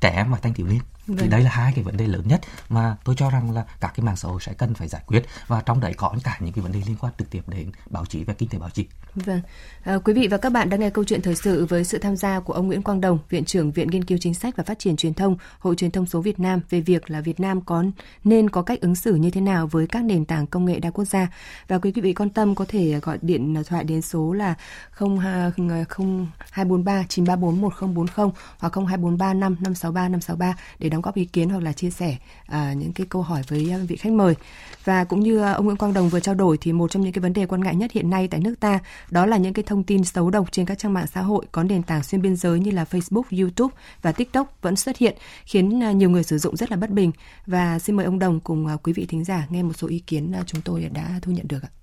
trẻ 0.00 0.10
em 0.10 0.32
và 0.32 0.38
thanh 0.42 0.54
thiếu 0.54 0.66
niên 0.66 0.80
thì 1.10 1.20
vâng. 1.20 1.30
đây 1.30 1.42
là 1.42 1.50
hai 1.50 1.72
cái 1.74 1.84
vấn 1.84 1.96
đề 1.96 2.06
lớn 2.06 2.28
nhất 2.28 2.40
mà 2.68 2.96
tôi 3.04 3.14
cho 3.18 3.30
rằng 3.30 3.50
là 3.50 3.64
các 3.80 3.92
cái 3.96 4.06
mạng 4.06 4.16
xã 4.16 4.28
hội 4.28 4.40
sẽ 4.40 4.52
cần 4.52 4.74
phải 4.74 4.88
giải 4.88 5.02
quyết 5.06 5.22
và 5.46 5.60
trong 5.60 5.80
đấy 5.80 5.94
có 5.96 6.14
cả 6.24 6.38
những 6.40 6.52
cái 6.52 6.62
vấn 6.62 6.72
đề 6.72 6.82
liên 6.86 6.96
quan 7.00 7.12
trực 7.18 7.30
tiếp 7.30 7.42
đến 7.46 7.70
báo 7.90 8.06
chí 8.06 8.24
và 8.24 8.32
kinh 8.32 8.48
tế 8.48 8.58
báo 8.58 8.70
chí. 8.70 8.86
Vâng, 9.14 9.40
à, 9.84 9.98
quý 10.04 10.12
vị 10.12 10.28
và 10.28 10.36
các 10.36 10.52
bạn 10.52 10.70
đang 10.70 10.80
nghe 10.80 10.90
câu 10.90 11.04
chuyện 11.04 11.22
thời 11.22 11.34
sự 11.34 11.66
với 11.66 11.84
sự 11.84 11.98
tham 11.98 12.16
gia 12.16 12.40
của 12.40 12.52
ông 12.52 12.66
Nguyễn 12.66 12.82
Quang 12.82 13.00
Đồng, 13.00 13.18
viện 13.28 13.44
trưởng 13.44 13.70
Viện 13.70 13.90
Nghiên 13.90 14.04
cứu 14.04 14.18
Chính 14.20 14.34
sách 14.34 14.56
và 14.56 14.64
Phát 14.64 14.78
triển 14.78 14.96
Truyền 14.96 15.14
thông, 15.14 15.36
Hội 15.58 15.76
Truyền 15.76 15.90
thông 15.90 16.06
số 16.06 16.20
Việt 16.20 16.40
Nam 16.40 16.60
về 16.70 16.80
việc 16.80 17.10
là 17.10 17.20
Việt 17.20 17.40
Nam 17.40 17.60
có 17.60 17.84
nên 18.24 18.50
có 18.50 18.62
cách 18.62 18.80
ứng 18.80 18.94
xử 18.94 19.14
như 19.14 19.30
thế 19.30 19.40
nào 19.40 19.66
với 19.66 19.86
các 19.86 20.04
nền 20.04 20.24
tảng 20.24 20.46
công 20.46 20.64
nghệ 20.64 20.80
đa 20.80 20.90
quốc 20.90 21.04
gia. 21.04 21.28
Và 21.68 21.78
quý 21.78 21.92
vị 21.92 22.14
quan 22.14 22.30
tâm 22.30 22.54
có 22.54 22.64
thể 22.68 23.00
gọi 23.00 23.18
điện 23.22 23.62
thoại 23.68 23.84
đến 23.84 24.02
số 24.02 24.32
là 24.32 24.54
0243 24.98 27.04
934 27.08 27.60
1040 27.60 28.30
hoặc 28.58 28.72
0243 28.74 29.34
5563 29.34 30.08
563 30.08 30.54
để 30.78 30.88
đóng 30.88 30.99
góp 31.02 31.14
ý 31.14 31.24
kiến 31.24 31.48
hoặc 31.48 31.62
là 31.62 31.72
chia 31.72 31.90
sẻ 31.90 32.16
à, 32.46 32.72
những 32.72 32.92
cái 32.92 33.06
câu 33.10 33.22
hỏi 33.22 33.42
với 33.48 33.70
à, 33.72 33.78
vị 33.88 33.96
khách 33.96 34.12
mời. 34.12 34.34
Và 34.84 35.04
cũng 35.04 35.20
như 35.20 35.38
à, 35.38 35.52
ông 35.52 35.64
Nguyễn 35.64 35.76
Quang 35.76 35.94
Đồng 35.94 36.08
vừa 36.08 36.20
trao 36.20 36.34
đổi 36.34 36.58
thì 36.60 36.72
một 36.72 36.90
trong 36.90 37.02
những 37.02 37.12
cái 37.12 37.22
vấn 37.22 37.32
đề 37.32 37.46
quan 37.46 37.60
ngại 37.60 37.76
nhất 37.76 37.92
hiện 37.92 38.10
nay 38.10 38.28
tại 38.28 38.40
nước 38.40 38.54
ta 38.60 38.78
đó 39.10 39.26
là 39.26 39.36
những 39.36 39.52
cái 39.52 39.62
thông 39.62 39.84
tin 39.84 40.04
xấu 40.04 40.30
độc 40.30 40.52
trên 40.52 40.66
các 40.66 40.78
trang 40.78 40.92
mạng 40.92 41.06
xã 41.06 41.20
hội 41.20 41.46
có 41.52 41.62
nền 41.62 41.82
tảng 41.82 42.02
xuyên 42.02 42.22
biên 42.22 42.36
giới 42.36 42.60
như 42.60 42.70
là 42.70 42.84
Facebook, 42.90 43.40
YouTube 43.40 43.74
và 44.02 44.12
TikTok 44.12 44.58
vẫn 44.62 44.76
xuất 44.76 44.96
hiện 44.96 45.16
khiến 45.44 45.82
à, 45.82 45.92
nhiều 45.92 46.10
người 46.10 46.22
sử 46.22 46.38
dụng 46.38 46.56
rất 46.56 46.70
là 46.70 46.76
bất 46.76 46.90
bình. 46.90 47.12
Và 47.46 47.78
xin 47.78 47.96
mời 47.96 48.06
ông 48.06 48.18
Đồng 48.18 48.40
cùng 48.40 48.66
quý 48.82 48.92
vị 48.92 49.06
thính 49.06 49.24
giả 49.24 49.46
nghe 49.50 49.62
một 49.62 49.72
số 49.76 49.88
ý 49.88 49.98
kiến 49.98 50.32
chúng 50.46 50.60
tôi 50.60 50.90
đã 50.92 51.18
thu 51.22 51.32
nhận 51.32 51.48
được 51.48 51.62
ạ. 51.62 51.79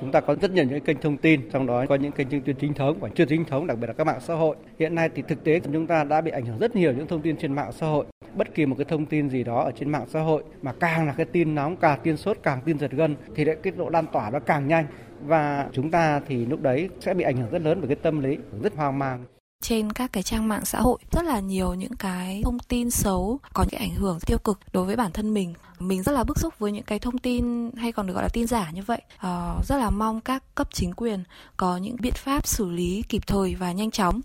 Chúng 0.00 0.12
ta 0.12 0.20
có 0.20 0.34
rất 0.34 0.50
nhiều 0.50 0.64
những 0.64 0.80
kênh 0.80 1.00
thông 1.00 1.16
tin, 1.16 1.50
trong 1.52 1.66
đó 1.66 1.84
có 1.88 1.94
những 1.94 2.12
kênh 2.12 2.30
thông 2.30 2.40
tin 2.40 2.56
chính 2.56 2.74
thống 2.74 3.00
và 3.00 3.08
chưa 3.14 3.24
chính 3.24 3.44
thống, 3.44 3.66
đặc 3.66 3.78
biệt 3.78 3.86
là 3.86 3.92
các 3.92 4.04
mạng 4.04 4.20
xã 4.20 4.34
hội. 4.34 4.56
Hiện 4.78 4.94
nay 4.94 5.08
thì 5.14 5.22
thực 5.28 5.44
tế 5.44 5.60
chúng 5.72 5.86
ta 5.86 6.04
đã 6.04 6.20
bị 6.20 6.30
ảnh 6.30 6.46
hưởng 6.46 6.58
rất 6.58 6.76
nhiều 6.76 6.92
những 6.92 7.06
thông 7.06 7.22
tin 7.22 7.36
trên 7.36 7.52
mạng 7.52 7.72
xã 7.72 7.86
hội. 7.86 8.04
Bất 8.34 8.54
kỳ 8.54 8.66
một 8.66 8.74
cái 8.78 8.84
thông 8.84 9.06
tin 9.06 9.30
gì 9.30 9.44
đó 9.44 9.62
ở 9.62 9.72
trên 9.78 9.90
mạng 9.92 10.04
xã 10.08 10.20
hội 10.20 10.42
mà 10.62 10.72
càng 10.80 11.06
là 11.06 11.14
cái 11.16 11.26
tin 11.26 11.54
nóng, 11.54 11.76
càng 11.76 12.00
tin 12.02 12.16
sốt, 12.16 12.38
càng 12.42 12.60
tin 12.64 12.78
giật 12.78 12.90
gân 12.90 13.16
thì 13.34 13.44
lại 13.44 13.56
cái 13.62 13.72
độ 13.76 13.88
lan 13.88 14.06
tỏa 14.12 14.30
nó 14.30 14.38
càng 14.38 14.68
nhanh 14.68 14.86
và 15.22 15.68
chúng 15.72 15.90
ta 15.90 16.20
thì 16.28 16.46
lúc 16.46 16.62
đấy 16.62 16.88
sẽ 17.00 17.14
bị 17.14 17.24
ảnh 17.24 17.36
hưởng 17.36 17.50
rất 17.50 17.62
lớn 17.62 17.78
bởi 17.80 17.88
cái 17.88 17.96
tâm 17.96 18.20
lý 18.20 18.38
rất 18.62 18.76
hoang 18.76 18.98
mang 18.98 19.24
trên 19.60 19.92
các 19.92 20.12
cái 20.12 20.22
trang 20.22 20.48
mạng 20.48 20.64
xã 20.64 20.80
hội 20.80 20.98
rất 21.12 21.24
là 21.24 21.40
nhiều 21.40 21.74
những 21.74 21.96
cái 21.96 22.42
thông 22.44 22.58
tin 22.58 22.90
xấu 22.90 23.40
có 23.52 23.64
những 23.70 23.80
ảnh 23.80 23.94
hưởng 23.94 24.18
tiêu 24.20 24.38
cực 24.38 24.58
đối 24.72 24.84
với 24.84 24.96
bản 24.96 25.12
thân 25.12 25.34
mình 25.34 25.54
mình 25.78 26.02
rất 26.02 26.12
là 26.12 26.24
bức 26.24 26.38
xúc 26.38 26.58
với 26.58 26.72
những 26.72 26.84
cái 26.84 26.98
thông 26.98 27.18
tin 27.18 27.70
hay 27.76 27.92
còn 27.92 28.06
được 28.06 28.14
gọi 28.14 28.22
là 28.22 28.28
tin 28.28 28.46
giả 28.46 28.70
như 28.70 28.82
vậy 28.82 29.02
à, 29.18 29.54
rất 29.68 29.76
là 29.76 29.90
mong 29.90 30.20
các 30.20 30.42
cấp 30.54 30.68
chính 30.72 30.92
quyền 30.92 31.24
có 31.56 31.76
những 31.76 31.96
biện 32.00 32.14
pháp 32.16 32.46
xử 32.46 32.70
lý 32.70 33.02
kịp 33.08 33.26
thời 33.26 33.54
và 33.54 33.72
nhanh 33.72 33.90
chóng 33.90 34.20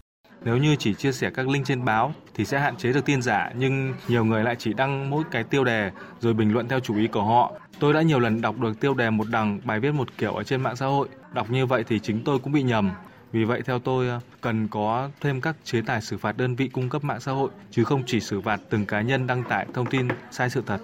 nếu 0.46 0.58
như 0.58 0.76
chỉ 0.76 0.94
chia 0.94 1.12
sẻ 1.12 1.30
các 1.34 1.48
link 1.48 1.66
trên 1.66 1.86
báo 1.86 2.14
thì 2.34 2.46
sẽ 2.46 2.60
hạn 2.60 2.78
chế 2.78 2.94
được 2.94 3.06
tin 3.06 3.22
giả 3.22 3.52
nhưng 3.58 3.94
nhiều 4.08 4.26
người 4.26 4.44
lại 4.44 4.56
chỉ 4.60 4.74
đăng 4.74 5.10
mỗi 5.10 5.24
cái 5.32 5.44
tiêu 5.44 5.64
đề 5.64 5.92
rồi 6.20 6.34
bình 6.34 6.54
luận 6.54 6.68
theo 6.68 6.80
chủ 6.80 6.98
ý 6.98 7.08
của 7.08 7.24
họ. 7.24 7.54
Tôi 7.80 7.94
đã 7.94 8.02
nhiều 8.02 8.20
lần 8.20 8.42
đọc 8.42 8.60
được 8.60 8.80
tiêu 8.80 8.94
đề 8.94 9.10
một 9.10 9.28
đằng 9.30 9.60
bài 9.64 9.80
viết 9.80 9.92
một 9.92 10.08
kiểu 10.18 10.34
ở 10.34 10.44
trên 10.44 10.62
mạng 10.62 10.76
xã 10.76 10.86
hội. 10.86 11.08
Đọc 11.34 11.52
như 11.52 11.66
vậy 11.66 11.84
thì 11.88 12.00
chính 12.00 12.24
tôi 12.24 12.40
cũng 12.40 12.54
bị 12.54 12.64
nhầm. 12.64 12.92
Vì 13.32 13.44
vậy 13.44 13.62
theo 13.66 13.80
tôi 13.80 14.08
ờ, 14.08 14.20
cần 14.42 14.68
có 14.68 15.10
thêm 15.22 15.42
các 15.42 15.56
chế 15.64 15.82
tài 15.82 16.02
xử 16.02 16.18
phạt 16.18 16.38
đơn 16.38 16.56
vị 16.56 16.68
cung 16.68 16.90
cấp 16.90 17.04
mạng 17.04 17.20
xã 17.20 17.32
hội 17.32 17.50
chứ 17.72 17.84
không 17.84 18.04
chỉ 18.06 18.20
xử 18.20 18.42
phạt 18.42 18.62
từng 18.70 18.86
cá 18.86 19.02
nhân 19.02 19.28
đăng 19.28 19.44
tải 19.50 19.66
thông 19.74 19.86
tin 19.86 20.08
sai 20.32 20.50
sự 20.50 20.64
thật. 20.66 20.78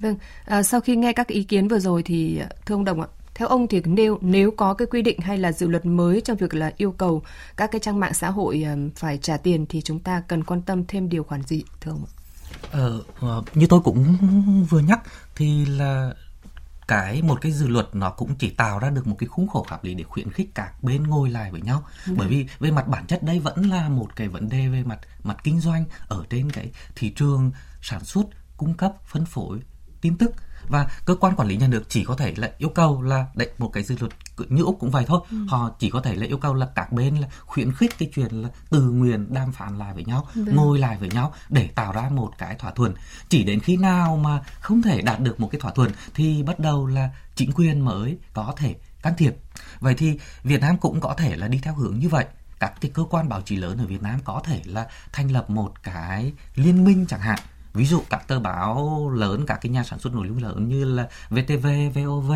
Vâng, 0.00 0.16
à, 0.44 0.62
sau 0.62 0.80
khi 0.80 0.96
nghe 0.96 1.12
các 1.12 1.26
ý 1.26 1.42
kiến 1.42 1.68
vừa 1.68 1.78
rồi 1.78 2.02
thì 2.02 2.38
ờ, 2.38 2.48
thưa 2.66 2.74
ông 2.74 2.84
Đồng 2.84 3.00
ạ, 3.00 3.08
theo 3.34 3.48
ông 3.48 3.68
thì 3.68 3.82
nếu 3.84 4.18
nếu 4.20 4.50
có 4.50 4.74
cái 4.74 4.86
quy 4.90 5.02
định 5.02 5.20
hay 5.20 5.38
là 5.38 5.52
dự 5.52 5.68
luật 5.68 5.86
mới 5.86 6.20
trong 6.20 6.36
việc 6.36 6.54
là 6.54 6.72
yêu 6.76 6.92
cầu 6.92 7.22
các 7.56 7.70
cái 7.70 7.80
trang 7.80 8.00
mạng 8.00 8.14
xã 8.14 8.30
hội 8.30 8.62
ờ, 8.66 8.76
phải 8.96 9.18
trả 9.18 9.36
tiền 9.36 9.66
thì 9.68 9.82
chúng 9.82 10.00
ta 10.00 10.22
cần 10.28 10.44
quan 10.44 10.62
tâm 10.62 10.84
thêm 10.88 11.08
điều 11.08 11.24
khoản 11.24 11.42
gì 11.42 11.62
thưa 11.80 11.90
ông 11.90 12.04
ạ? 12.04 12.12
Ờ, 12.70 13.02
như 13.54 13.66
tôi 13.68 13.80
cũng 13.80 14.16
vừa 14.70 14.80
nhắc 14.80 15.00
thì 15.36 15.66
là 15.66 16.14
cái 16.88 17.22
một 17.22 17.40
cái 17.40 17.52
dự 17.52 17.68
luật 17.68 17.88
nó 17.92 18.10
cũng 18.10 18.34
chỉ 18.34 18.50
tạo 18.50 18.78
ra 18.78 18.90
được 18.90 19.06
một 19.06 19.16
cái 19.18 19.26
khung 19.26 19.48
khổ 19.48 19.66
pháp 19.68 19.84
lý 19.84 19.94
để 19.94 20.04
khuyến 20.04 20.32
khích 20.32 20.50
các 20.54 20.82
bên 20.82 21.02
ngồi 21.02 21.30
lại 21.30 21.52
với 21.52 21.60
nhau 21.60 21.84
ừ. 22.06 22.14
bởi 22.16 22.28
vì 22.28 22.46
về 22.58 22.70
mặt 22.70 22.88
bản 22.88 23.06
chất 23.06 23.22
đây 23.22 23.40
vẫn 23.40 23.62
là 23.70 23.88
một 23.88 24.16
cái 24.16 24.28
vấn 24.28 24.48
đề 24.48 24.68
về 24.68 24.82
mặt 24.82 24.98
mặt 25.22 25.36
kinh 25.44 25.60
doanh 25.60 25.84
ở 26.08 26.24
trên 26.30 26.50
cái 26.50 26.70
thị 26.94 27.10
trường 27.10 27.50
sản 27.82 28.04
xuất 28.04 28.24
cung 28.56 28.74
cấp 28.74 28.92
phân 29.04 29.24
phối 29.24 29.58
tin 30.00 30.18
tức 30.18 30.34
và 30.68 30.86
cơ 31.04 31.14
quan 31.14 31.36
quản 31.36 31.48
lý 31.48 31.56
nhà 31.56 31.66
nước 31.66 31.82
chỉ 31.88 32.04
có 32.04 32.16
thể 32.16 32.34
là 32.36 32.50
yêu 32.58 32.68
cầu 32.68 33.02
là 33.02 33.26
đấy 33.34 33.50
một 33.58 33.70
cái 33.72 33.82
dự 33.82 33.96
luật 34.00 34.12
như 34.48 34.62
úc 34.62 34.76
cũng 34.80 34.90
vậy 34.90 35.04
thôi. 35.06 35.20
Ừ. 35.30 35.36
họ 35.48 35.70
chỉ 35.78 35.90
có 35.90 36.00
thể 36.00 36.14
là 36.14 36.26
yêu 36.26 36.38
cầu 36.38 36.54
là 36.54 36.66
các 36.74 36.92
bên 36.92 37.16
là 37.16 37.28
khuyến 37.46 37.72
khích 37.72 37.98
cái 37.98 38.10
chuyện 38.14 38.42
là 38.42 38.48
tự 38.70 38.82
nguyện 38.82 39.34
đàm 39.34 39.52
phán 39.52 39.78
lại 39.78 39.94
với 39.94 40.04
nhau 40.04 40.26
Được. 40.34 40.52
ngồi 40.54 40.78
lại 40.78 40.96
với 41.00 41.08
nhau 41.08 41.32
để 41.48 41.68
tạo 41.74 41.92
ra 41.92 42.08
một 42.10 42.32
cái 42.38 42.54
thỏa 42.54 42.70
thuận. 42.70 42.94
Chỉ 43.28 43.44
đến 43.44 43.60
khi 43.60 43.76
nào 43.76 44.16
mà 44.16 44.40
không 44.60 44.82
thể 44.82 45.02
đạt 45.02 45.20
được 45.20 45.40
một 45.40 45.48
cái 45.52 45.60
thỏa 45.60 45.72
thuận 45.72 45.92
thì 46.14 46.42
bắt 46.42 46.58
đầu 46.58 46.86
là 46.86 47.10
chính 47.34 47.52
quyền 47.52 47.80
mới 47.80 48.18
có 48.32 48.54
thể 48.56 48.74
can 49.02 49.14
thiệp. 49.18 49.36
Vậy 49.80 49.94
thì 49.94 50.18
Việt 50.42 50.60
Nam 50.60 50.78
cũng 50.78 51.00
có 51.00 51.14
thể 51.14 51.36
là 51.36 51.48
đi 51.48 51.58
theo 51.62 51.74
hướng 51.74 51.98
như 51.98 52.08
vậy. 52.08 52.24
Các 52.60 52.72
cái 52.80 52.90
cơ 52.94 53.04
quan 53.10 53.28
báo 53.28 53.42
chí 53.42 53.56
lớn 53.56 53.78
ở 53.78 53.86
Việt 53.86 54.02
Nam 54.02 54.20
có 54.24 54.40
thể 54.44 54.62
là 54.64 54.86
thành 55.12 55.30
lập 55.30 55.50
một 55.50 55.82
cái 55.82 56.32
liên 56.54 56.84
minh 56.84 57.06
chẳng 57.08 57.20
hạn 57.20 57.38
ví 57.74 57.86
dụ 57.86 58.02
các 58.10 58.28
tờ 58.28 58.40
báo 58.40 59.10
lớn 59.14 59.44
các 59.46 59.58
cái 59.60 59.72
nhà 59.72 59.84
sản 59.84 59.98
xuất 59.98 60.14
nội 60.14 60.28
dung 60.28 60.42
lớn 60.42 60.68
như 60.68 60.84
là 60.84 61.08
VTV, 61.30 61.66
VOV 61.94 62.32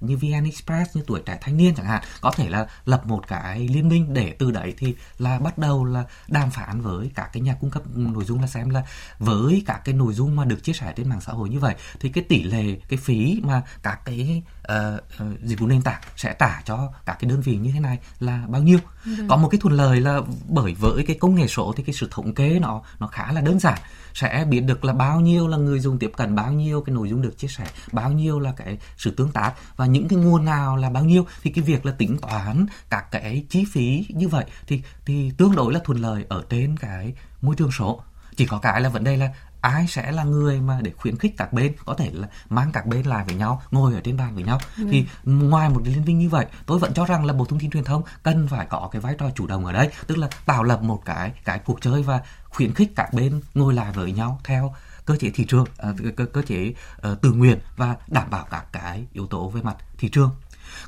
như 0.00 0.16
VN 0.16 0.44
Express 0.44 0.96
như 0.96 1.02
tuổi 1.06 1.22
trẻ 1.26 1.38
thanh 1.40 1.56
niên 1.56 1.74
chẳng 1.74 1.86
hạn 1.86 2.02
có 2.20 2.30
thể 2.30 2.48
là 2.48 2.66
lập 2.84 3.06
một 3.06 3.28
cái 3.28 3.68
liên 3.68 3.88
minh 3.88 4.14
để 4.14 4.34
từ 4.38 4.50
đấy 4.50 4.74
thì 4.78 4.94
là 5.18 5.38
bắt 5.38 5.58
đầu 5.58 5.84
là 5.84 6.04
đàm 6.28 6.50
phán 6.50 6.80
với 6.80 7.10
các 7.14 7.30
cái 7.32 7.40
nhà 7.40 7.54
cung 7.60 7.70
cấp 7.70 7.82
nội 7.94 8.24
dung 8.24 8.40
là 8.40 8.46
xem 8.46 8.70
là 8.70 8.82
với 9.18 9.62
các 9.66 9.80
cái 9.84 9.94
nội 9.94 10.12
dung 10.14 10.36
mà 10.36 10.44
được 10.44 10.64
chia 10.64 10.72
sẻ 10.72 10.92
trên 10.96 11.08
mạng 11.08 11.20
xã 11.20 11.32
hội 11.32 11.48
như 11.48 11.58
vậy 11.58 11.74
thì 12.00 12.08
cái 12.08 12.24
tỷ 12.24 12.42
lệ 12.42 12.76
cái 12.88 12.98
phí 13.02 13.40
mà 13.44 13.62
các 13.82 14.00
cái 14.04 14.42
uh, 14.72 15.24
uh, 15.24 15.40
dịch 15.42 15.60
vụ 15.60 15.66
nền 15.66 15.82
tảng 15.82 16.00
sẽ 16.16 16.34
trả 16.38 16.62
cho 16.64 16.92
các 17.06 17.16
cái 17.20 17.30
đơn 17.30 17.40
vị 17.40 17.56
như 17.56 17.70
thế 17.72 17.80
này 17.80 17.98
là 18.20 18.44
bao 18.48 18.62
nhiêu 18.62 18.78
ừ. 19.04 19.12
có 19.28 19.36
một 19.36 19.48
cái 19.48 19.58
thuận 19.60 19.74
lợi 19.74 20.00
là 20.00 20.20
bởi 20.48 20.74
với 20.74 21.04
cái 21.06 21.16
công 21.20 21.34
nghệ 21.34 21.46
số 21.46 21.74
thì 21.76 21.82
cái 21.82 21.94
sự 21.94 22.08
thống 22.10 22.34
kê 22.34 22.58
nó 22.58 22.82
nó 22.98 23.06
khá 23.06 23.32
là 23.32 23.40
đơn 23.40 23.60
giản 23.60 23.78
sẽ 24.14 24.44
biết 24.48 24.60
được 24.60 24.84
là 24.84 24.92
bao 24.92 25.20
nhiêu 25.20 25.48
là 25.48 25.56
người 25.56 25.80
dùng 25.80 25.98
tiếp 25.98 26.10
cận 26.16 26.34
bao 26.34 26.52
nhiêu 26.52 26.80
cái 26.80 26.94
nội 26.94 27.08
dung 27.08 27.22
được 27.22 27.38
chia 27.38 27.48
sẻ 27.48 27.66
bao 27.92 28.12
nhiêu 28.12 28.40
là 28.40 28.52
cái 28.56 28.78
sự 28.96 29.10
tương 29.10 29.32
tác 29.32 29.52
và 29.76 29.86
những 29.92 30.08
cái 30.08 30.18
nguồn 30.18 30.44
nào 30.44 30.76
là 30.76 30.90
bao 30.90 31.04
nhiêu 31.04 31.26
thì 31.42 31.50
cái 31.50 31.64
việc 31.64 31.86
là 31.86 31.92
tính 31.92 32.18
toán 32.18 32.66
các 32.90 33.10
cái 33.10 33.44
chi 33.48 33.64
phí 33.72 34.06
như 34.08 34.28
vậy 34.28 34.44
thì 34.66 34.82
thì 35.06 35.32
tương 35.36 35.56
đối 35.56 35.72
là 35.72 35.80
thuận 35.84 35.98
lợi 35.98 36.24
ở 36.28 36.44
trên 36.50 36.76
cái 36.76 37.12
môi 37.42 37.54
trường 37.56 37.70
số 37.70 38.02
chỉ 38.36 38.46
có 38.46 38.58
cái 38.58 38.80
là 38.80 38.88
vấn 38.88 39.04
đề 39.04 39.16
là 39.16 39.32
ai 39.60 39.86
sẽ 39.86 40.12
là 40.12 40.24
người 40.24 40.60
mà 40.60 40.80
để 40.82 40.92
khuyến 40.96 41.18
khích 41.18 41.34
các 41.36 41.52
bên 41.52 41.72
có 41.84 41.94
thể 41.94 42.10
là 42.12 42.28
mang 42.48 42.72
các 42.72 42.86
bên 42.86 43.06
lại 43.06 43.24
với 43.24 43.34
nhau 43.34 43.62
ngồi 43.70 43.94
ở 43.94 44.00
trên 44.00 44.16
bàn 44.16 44.34
với 44.34 44.44
nhau 44.44 44.60
ừ. 44.76 44.84
thì 44.90 45.06
ngoài 45.24 45.68
một 45.68 45.80
liên 45.84 46.04
minh 46.04 46.18
như 46.18 46.28
vậy 46.28 46.46
tôi 46.66 46.78
vẫn 46.78 46.94
cho 46.94 47.04
rằng 47.04 47.24
là 47.24 47.32
bộ 47.32 47.44
thông 47.44 47.60
tin 47.60 47.70
truyền 47.70 47.84
thông 47.84 48.02
cần 48.22 48.48
phải 48.48 48.66
có 48.66 48.88
cái 48.92 49.00
vai 49.00 49.14
trò 49.18 49.30
chủ 49.34 49.46
động 49.46 49.66
ở 49.66 49.72
đây 49.72 49.88
tức 50.06 50.18
là 50.18 50.28
tạo 50.46 50.62
lập 50.62 50.82
một 50.82 51.02
cái 51.04 51.32
cái 51.44 51.58
cuộc 51.58 51.80
chơi 51.80 52.02
và 52.02 52.20
khuyến 52.44 52.74
khích 52.74 52.92
các 52.96 53.12
bên 53.12 53.40
ngồi 53.54 53.74
lại 53.74 53.92
với 53.92 54.12
nhau 54.12 54.40
theo 54.44 54.74
cơ 55.06 55.16
chế 55.16 55.30
thị 55.30 55.44
trường 55.48 55.64
ờ, 55.76 55.94
cơ, 56.16 56.26
cơ 56.26 56.42
chế 56.42 56.74
uh, 57.12 57.20
tự 57.20 57.32
nguyện 57.32 57.58
và 57.76 57.96
đảm 58.08 58.30
bảo 58.30 58.46
các 58.50 58.72
cái 58.72 59.06
yếu 59.12 59.26
tố 59.26 59.48
về 59.48 59.62
mặt 59.62 59.76
thị 59.98 60.08
trường. 60.08 60.30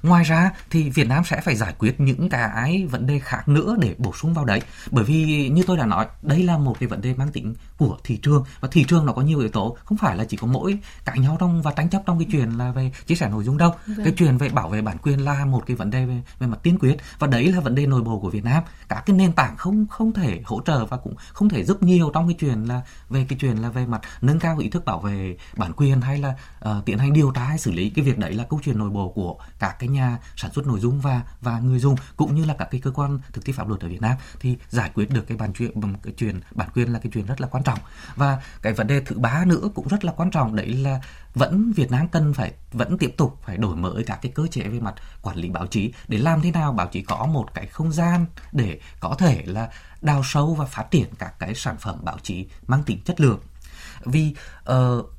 Ngoài 0.02 0.24
ra 0.24 0.50
thì 0.70 0.90
Việt 0.90 1.08
Nam 1.08 1.24
sẽ 1.24 1.40
phải 1.40 1.56
giải 1.56 1.74
quyết 1.78 2.00
những 2.00 2.28
cái 2.28 2.86
vấn 2.90 3.06
đề 3.06 3.18
khác 3.18 3.48
nữa 3.48 3.76
để 3.78 3.94
bổ 3.98 4.12
sung 4.12 4.34
vào 4.34 4.44
đấy. 4.44 4.62
Bởi 4.90 5.04
vì 5.04 5.48
như 5.48 5.62
tôi 5.66 5.76
đã 5.76 5.86
nói, 5.86 6.06
đây 6.22 6.42
là 6.42 6.58
một 6.58 6.76
cái 6.80 6.86
vấn 6.86 7.00
đề 7.00 7.14
mang 7.14 7.32
tính 7.32 7.54
của 7.76 7.98
thị 8.04 8.16
trường 8.22 8.44
và 8.60 8.68
thị 8.72 8.84
trường 8.88 9.06
nó 9.06 9.12
có 9.12 9.22
nhiều 9.22 9.38
yếu 9.38 9.48
tố, 9.48 9.76
không 9.84 9.98
phải 9.98 10.16
là 10.16 10.24
chỉ 10.24 10.36
có 10.36 10.46
mỗi 10.46 10.78
cãi 11.04 11.18
nhau 11.18 11.36
trong 11.40 11.62
và 11.62 11.72
tranh 11.72 11.88
chấp 11.88 12.02
trong 12.06 12.18
cái 12.18 12.28
chuyện 12.32 12.50
là 12.50 12.70
về 12.70 12.92
chia 13.06 13.14
sẻ 13.14 13.28
nội 13.28 13.44
dung 13.44 13.58
đâu. 13.58 13.74
Vâng. 13.86 14.04
Cái 14.04 14.14
chuyện 14.16 14.38
về 14.38 14.48
bảo 14.48 14.68
vệ 14.68 14.82
bản 14.82 14.98
quyền 14.98 15.24
là 15.24 15.44
một 15.44 15.62
cái 15.66 15.76
vấn 15.76 15.90
đề 15.90 16.06
về, 16.06 16.22
về 16.38 16.46
mặt 16.46 16.58
tiên 16.62 16.78
quyết 16.78 16.96
và 17.18 17.26
đấy 17.26 17.52
là 17.52 17.60
vấn 17.60 17.74
đề 17.74 17.86
nội 17.86 18.02
bộ 18.02 18.18
của 18.18 18.30
Việt 18.30 18.44
Nam. 18.44 18.62
Các 18.88 19.02
cái 19.06 19.16
nền 19.16 19.32
tảng 19.32 19.56
không 19.56 19.86
không 19.90 20.12
thể 20.12 20.40
hỗ 20.44 20.60
trợ 20.60 20.86
và 20.86 20.96
cũng 20.96 21.14
không 21.32 21.48
thể 21.48 21.64
giúp 21.64 21.82
nhiều 21.82 22.10
trong 22.14 22.28
cái 22.28 22.36
chuyện 22.40 22.64
là 22.64 22.82
về 23.08 23.26
cái 23.28 23.38
chuyện 23.40 23.56
là 23.56 23.68
về 23.68 23.86
mặt 23.86 24.00
nâng 24.20 24.38
cao 24.38 24.58
ý 24.58 24.68
thức 24.68 24.84
bảo 24.84 25.00
vệ 25.00 25.36
bản 25.56 25.72
quyền 25.76 26.00
hay 26.00 26.18
là 26.18 26.34
uh, 26.68 26.84
tiến 26.84 26.98
hành 26.98 27.12
điều 27.12 27.30
tra 27.30 27.44
hay 27.44 27.58
xử 27.58 27.72
lý 27.72 27.90
cái 27.90 28.04
việc 28.04 28.18
đấy 28.18 28.34
là 28.34 28.44
câu 28.50 28.60
chuyện 28.64 28.78
nội 28.78 28.90
bộ 28.90 29.08
của 29.08 29.36
các 29.58 29.78
cái 29.82 29.88
nhà 29.88 30.18
sản 30.36 30.52
xuất 30.52 30.66
nội 30.66 30.80
dung 30.80 31.00
và 31.00 31.22
và 31.40 31.58
người 31.58 31.78
dùng 31.78 31.96
cũng 32.16 32.34
như 32.34 32.44
là 32.44 32.54
các 32.58 32.68
cái 32.70 32.80
cơ 32.80 32.90
quan 32.90 33.18
thực 33.32 33.44
thi 33.44 33.52
pháp 33.52 33.68
luật 33.68 33.80
ở 33.80 33.88
Việt 33.88 34.00
Nam 34.00 34.16
thì 34.40 34.56
giải 34.68 34.90
quyết 34.94 35.10
được 35.10 35.26
cái 35.26 35.36
bản 35.36 35.52
chuyện 35.52 35.72
cái 36.02 36.12
chuyện 36.16 36.40
bản 36.50 36.68
quyền 36.74 36.92
là 36.92 36.98
cái 36.98 37.10
chuyện 37.14 37.26
rất 37.26 37.40
là 37.40 37.46
quan 37.46 37.64
trọng. 37.64 37.78
Và 38.16 38.42
cái 38.62 38.72
vấn 38.72 38.86
đề 38.86 39.00
thứ 39.00 39.18
ba 39.18 39.44
nữa 39.44 39.68
cũng 39.74 39.88
rất 39.88 40.04
là 40.04 40.12
quan 40.12 40.30
trọng 40.30 40.56
đấy 40.56 40.74
là 40.74 41.00
vẫn 41.34 41.72
Việt 41.72 41.90
Nam 41.90 42.08
cần 42.08 42.34
phải 42.34 42.52
vẫn 42.72 42.98
tiếp 42.98 43.14
tục 43.16 43.38
phải 43.42 43.56
đổi 43.56 43.76
mới 43.76 44.04
các 44.04 44.18
cái 44.22 44.32
cơ 44.34 44.46
chế 44.50 44.62
về 44.62 44.80
mặt 44.80 44.94
quản 45.22 45.36
lý 45.36 45.48
báo 45.48 45.66
chí. 45.66 45.92
Để 46.08 46.18
làm 46.18 46.42
thế 46.42 46.50
nào 46.50 46.72
báo 46.72 46.86
chí 46.86 47.02
có 47.02 47.26
một 47.26 47.54
cái 47.54 47.66
không 47.66 47.92
gian 47.92 48.26
để 48.52 48.80
có 49.00 49.14
thể 49.18 49.42
là 49.46 49.68
đào 50.00 50.22
sâu 50.24 50.54
và 50.54 50.66
phát 50.66 50.90
triển 50.90 51.08
các 51.18 51.38
cái 51.38 51.54
sản 51.54 51.76
phẩm 51.78 51.98
báo 52.04 52.18
chí 52.22 52.46
mang 52.66 52.82
tính 52.82 53.00
chất 53.04 53.20
lượng. 53.20 53.40
Vì 54.04 54.34
uh, 54.70 55.12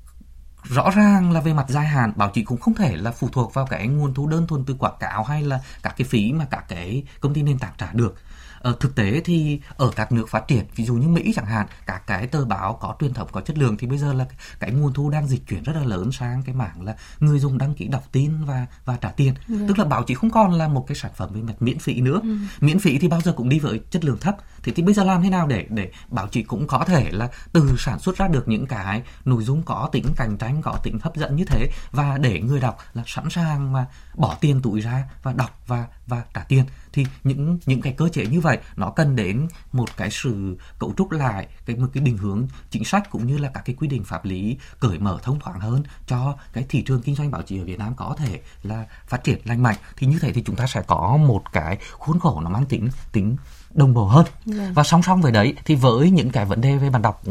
rõ 0.63 0.89
ràng 0.89 1.31
là 1.31 1.41
về 1.41 1.53
mặt 1.53 1.65
dài 1.69 1.85
hạn, 1.85 2.13
báo 2.15 2.29
chí 2.29 2.43
cũng 2.43 2.59
không 2.59 2.73
thể 2.73 2.95
là 2.95 3.11
phụ 3.11 3.29
thuộc 3.31 3.53
vào 3.53 3.65
cái 3.65 3.87
nguồn 3.87 4.13
thu 4.13 4.27
đơn 4.27 4.47
thuần 4.47 4.65
từ 4.65 4.73
quảng 4.73 4.97
cáo 4.99 5.23
hay 5.23 5.43
là 5.43 5.59
các 5.83 5.93
cái 5.97 6.07
phí 6.07 6.33
mà 6.33 6.45
các 6.51 6.65
cái 6.67 7.03
công 7.19 7.33
ty 7.33 7.41
nền 7.41 7.59
tảng 7.59 7.73
trả 7.77 7.89
được. 7.93 8.15
Ờ, 8.63 8.75
thực 8.79 8.95
tế 8.95 9.21
thì 9.25 9.59
ở 9.77 9.91
các 9.95 10.11
nước 10.11 10.29
phát 10.29 10.47
triển 10.47 10.65
ví 10.75 10.85
dụ 10.85 10.93
như 10.93 11.07
Mỹ 11.07 11.33
chẳng 11.35 11.45
hạn 11.45 11.67
các 11.85 12.07
cái 12.07 12.27
tờ 12.27 12.45
báo 12.45 12.77
có 12.81 12.95
truyền 12.99 13.13
thống 13.13 13.27
có 13.31 13.41
chất 13.41 13.57
lượng 13.57 13.77
thì 13.77 13.87
bây 13.87 13.97
giờ 13.97 14.13
là 14.13 14.25
cái 14.59 14.71
nguồn 14.71 14.93
thu 14.93 15.09
đang 15.09 15.27
dịch 15.27 15.47
chuyển 15.47 15.63
rất 15.63 15.73
là 15.75 15.83
lớn 15.83 16.11
sang 16.11 16.43
cái 16.43 16.55
mảng 16.55 16.81
là 16.81 16.95
người 17.19 17.39
dùng 17.39 17.57
đăng 17.57 17.73
ký 17.73 17.87
đọc 17.87 18.03
tin 18.11 18.45
và 18.45 18.65
và 18.85 18.97
trả 18.97 19.09
tiền 19.09 19.33
ừ. 19.47 19.55
tức 19.67 19.79
là 19.79 19.85
báo 19.85 20.03
chí 20.03 20.13
không 20.13 20.29
còn 20.29 20.53
là 20.53 20.67
một 20.67 20.85
cái 20.87 20.95
sản 20.95 21.11
phẩm 21.15 21.29
về 21.33 21.41
mặt 21.41 21.53
miễn 21.59 21.79
phí 21.79 22.01
nữa 22.01 22.19
ừ. 22.23 22.37
miễn 22.61 22.79
phí 22.79 22.99
thì 22.99 23.07
bao 23.07 23.21
giờ 23.21 23.33
cũng 23.33 23.49
đi 23.49 23.59
với 23.59 23.81
chất 23.89 24.05
lượng 24.05 24.17
thấp 24.17 24.35
thì 24.63 24.71
thì 24.75 24.83
bây 24.83 24.93
giờ 24.93 25.03
làm 25.03 25.23
thế 25.23 25.29
nào 25.29 25.47
để 25.47 25.65
để 25.69 25.91
báo 26.07 26.27
chí 26.27 26.43
cũng 26.43 26.67
có 26.67 26.85
thể 26.85 27.11
là 27.11 27.29
từ 27.53 27.75
sản 27.77 27.99
xuất 27.99 28.17
ra 28.17 28.27
được 28.27 28.47
những 28.47 28.65
cái 28.65 29.01
nội 29.25 29.43
dung 29.43 29.63
có 29.63 29.89
tính 29.91 30.05
cạnh 30.15 30.37
tranh 30.37 30.61
có 30.61 30.77
tính 30.83 30.99
hấp 31.01 31.15
dẫn 31.15 31.35
như 31.35 31.45
thế 31.45 31.69
và 31.91 32.17
để 32.17 32.41
người 32.41 32.59
đọc 32.59 32.77
là 32.93 33.03
sẵn 33.05 33.29
sàng 33.29 33.73
mà 33.73 33.85
bỏ 34.15 34.37
tiền 34.41 34.61
túi 34.61 34.81
ra 34.81 35.03
và 35.23 35.33
đọc 35.33 35.59
và 35.67 35.87
và 36.07 36.21
trả 36.33 36.41
tiền 36.43 36.65
thì 36.93 37.05
những 37.23 37.59
những 37.65 37.81
cái 37.81 37.93
cơ 37.93 38.09
chế 38.09 38.25
như 38.25 38.39
vậy 38.39 38.52
nó 38.75 38.89
cần 38.89 39.15
đến 39.15 39.47
một 39.71 39.97
cái 39.97 40.09
sự 40.11 40.57
cấu 40.79 40.93
trúc 40.97 41.11
lại, 41.11 41.47
cái 41.65 41.75
một 41.75 41.87
cái 41.93 42.03
định 42.03 42.17
hướng 42.17 42.47
chính 42.69 42.85
sách 42.85 43.09
cũng 43.09 43.27
như 43.27 43.37
là 43.37 43.51
các 43.53 43.61
cái 43.65 43.75
quy 43.79 43.87
định 43.87 44.03
pháp 44.03 44.25
lý 44.25 44.57
cởi 44.79 44.99
mở 44.99 45.19
thông 45.23 45.39
thoáng 45.39 45.59
hơn 45.59 45.83
cho 46.07 46.37
cái 46.53 46.65
thị 46.69 46.81
trường 46.81 47.01
kinh 47.01 47.15
doanh 47.15 47.31
báo 47.31 47.41
chí 47.41 47.59
ở 47.59 47.65
Việt 47.65 47.79
Nam 47.79 47.93
có 47.95 48.15
thể 48.17 48.41
là 48.63 48.85
phát 49.07 49.23
triển 49.23 49.39
lành 49.45 49.63
mạnh. 49.63 49.77
Thì 49.97 50.07
như 50.07 50.19
thế 50.19 50.33
thì 50.33 50.43
chúng 50.45 50.55
ta 50.55 50.67
sẽ 50.67 50.81
có 50.81 51.17
một 51.17 51.43
cái 51.53 51.77
khuôn 51.91 52.19
khổ 52.19 52.41
nó 52.41 52.49
mang 52.49 52.65
tính 52.65 52.89
tính 53.11 53.35
đồng 53.73 53.93
bộ 53.93 54.05
hơn 54.05 54.25
yeah. 54.45 54.59
Vâng. 54.59 54.73
và 54.73 54.83
song 54.83 55.03
song 55.03 55.21
với 55.21 55.31
đấy 55.31 55.53
thì 55.65 55.75
với 55.75 56.09
những 56.11 56.29
cái 56.29 56.45
vấn 56.45 56.61
đề 56.61 56.77
về 56.77 56.89
bạn 56.89 57.01
đọc 57.01 57.23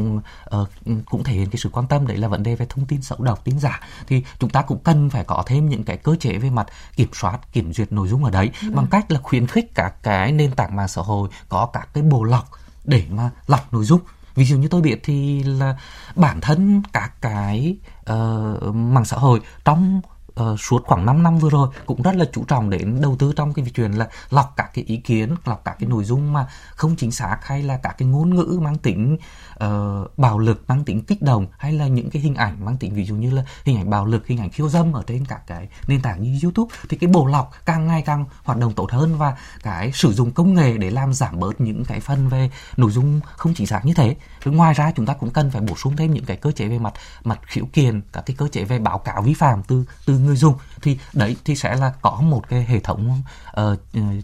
uh, 0.56 0.68
cũng 1.06 1.24
thể 1.24 1.32
hiện 1.32 1.50
cái 1.50 1.58
sự 1.58 1.68
quan 1.68 1.86
tâm 1.86 2.06
đấy 2.06 2.16
là 2.16 2.28
vấn 2.28 2.42
đề 2.42 2.54
về 2.54 2.66
thông 2.68 2.86
tin 2.86 3.02
xấu 3.02 3.18
độc 3.22 3.44
tin 3.44 3.60
giả 3.60 3.80
thì 4.06 4.24
chúng 4.38 4.50
ta 4.50 4.62
cũng 4.62 4.78
cần 4.78 5.10
phải 5.10 5.24
có 5.24 5.42
thêm 5.46 5.68
những 5.68 5.84
cái 5.84 5.96
cơ 5.96 6.16
chế 6.20 6.38
về 6.38 6.50
mặt 6.50 6.66
kiểm 6.96 7.08
soát 7.12 7.52
kiểm 7.52 7.72
duyệt 7.72 7.92
nội 7.92 8.08
dung 8.08 8.24
ở 8.24 8.30
đấy 8.30 8.50
yeah. 8.52 8.62
Vâng. 8.62 8.74
bằng 8.74 8.86
cách 8.86 9.10
là 9.10 9.20
khuyến 9.22 9.46
khích 9.46 9.74
các 9.74 10.02
cái 10.02 10.32
nền 10.32 10.50
tảng 10.50 10.76
mạng 10.76 10.88
xã 10.88 11.02
hội 11.02 11.28
có 11.48 11.66
các 11.72 11.88
cái 11.94 12.02
bộ 12.02 12.24
lọc 12.24 12.50
để 12.84 13.04
mà 13.10 13.30
lọc 13.46 13.72
nội 13.72 13.84
dung 13.84 14.00
ví 14.34 14.44
dụ 14.44 14.56
như 14.56 14.68
tôi 14.68 14.80
biết 14.80 15.00
thì 15.02 15.42
là 15.42 15.76
bản 16.16 16.40
thân 16.40 16.82
các 16.92 17.12
cái 17.20 17.76
uh, 18.12 18.74
mạng 18.74 19.04
xã 19.04 19.16
hội 19.16 19.40
trong 19.64 20.00
uh, 20.40 20.60
suốt 20.60 20.82
khoảng 20.84 21.06
5 21.06 21.22
năm 21.22 21.38
vừa 21.38 21.50
rồi 21.50 21.68
cũng 21.86 22.02
rất 22.02 22.16
là 22.16 22.24
chú 22.32 22.44
trọng 22.44 22.70
đến 22.70 22.98
đầu 23.00 23.16
tư 23.18 23.32
trong 23.36 23.52
cái 23.52 23.64
chuyện 23.74 23.92
là 23.92 24.08
lọc 24.30 24.52
các 24.56 24.70
cái 24.74 24.84
ý 24.84 24.96
kiến, 24.96 25.34
lọc 25.44 25.64
các 25.64 25.76
cái 25.78 25.88
nội 25.88 26.04
dung 26.04 26.32
mà 26.32 26.46
không 26.74 26.96
chính 26.96 27.10
xác 27.10 27.38
hay 27.42 27.62
là 27.62 27.76
các 27.82 27.98
cái 27.98 28.08
ngôn 28.08 28.34
ngữ 28.34 28.58
mang 28.62 28.78
tính 28.78 29.16
uh, 29.64 30.18
bạo 30.18 30.38
lực, 30.38 30.64
mang 30.68 30.84
tính 30.84 31.04
kích 31.04 31.22
động 31.22 31.46
hay 31.58 31.72
là 31.72 31.86
những 31.86 32.10
cái 32.10 32.22
hình 32.22 32.34
ảnh 32.34 32.64
mang 32.64 32.76
tính 32.76 32.94
ví 32.94 33.04
dụ 33.04 33.14
như 33.14 33.30
là 33.30 33.44
hình 33.64 33.76
ảnh 33.76 33.90
bạo 33.90 34.06
lực, 34.06 34.26
hình 34.26 34.38
ảnh 34.38 34.50
khiêu 34.50 34.68
dâm 34.68 34.92
ở 34.92 35.02
trên 35.06 35.24
các 35.24 35.46
cái 35.46 35.68
nền 35.86 36.02
tảng 36.02 36.22
như 36.22 36.38
YouTube 36.42 36.74
thì 36.88 36.96
cái 36.96 37.10
bộ 37.10 37.26
lọc 37.26 37.50
càng 37.66 37.86
ngày 37.86 38.02
càng 38.02 38.24
hoạt 38.44 38.58
động 38.58 38.72
tốt 38.72 38.90
hơn 38.90 39.18
và 39.18 39.36
cái 39.62 39.92
sử 39.92 40.12
dụng 40.12 40.30
công 40.30 40.54
nghệ 40.54 40.76
để 40.76 40.90
làm 40.90 41.12
giảm 41.12 41.40
bớt 41.40 41.60
những 41.60 41.84
cái 41.84 42.00
phần 42.00 42.28
về 42.28 42.50
nội 42.76 42.90
dung 42.90 43.20
không 43.36 43.54
chính 43.54 43.66
xác 43.66 43.84
như 43.84 43.94
thế. 43.94 44.16
Rồi 44.44 44.54
ngoài 44.54 44.74
ra 44.74 44.92
chúng 44.96 45.06
ta 45.06 45.14
cũng 45.14 45.30
cần 45.30 45.50
phải 45.50 45.60
bổ 45.60 45.76
sung 45.76 45.96
thêm 45.96 46.12
những 46.14 46.24
cái 46.24 46.36
cơ 46.36 46.52
chế 46.52 46.68
về 46.68 46.78
mặt 46.78 46.94
mặt 47.24 47.40
khiếu 47.46 47.64
kiện, 47.72 48.00
các 48.12 48.26
cái 48.26 48.36
cơ 48.38 48.48
chế 48.48 48.64
về 48.64 48.78
báo 48.78 48.98
cáo 48.98 49.22
vi 49.22 49.34
phạm 49.34 49.62
từ 49.62 49.84
từ 50.06 50.18
người 50.26 50.36
dùng 50.36 50.54
thì 50.82 50.98
đấy 51.12 51.36
thì 51.44 51.56
sẽ 51.56 51.76
là 51.76 51.92
có 52.02 52.20
một 52.20 52.48
cái 52.48 52.64
hệ 52.68 52.80
thống 52.80 53.22
uh, 53.60 53.62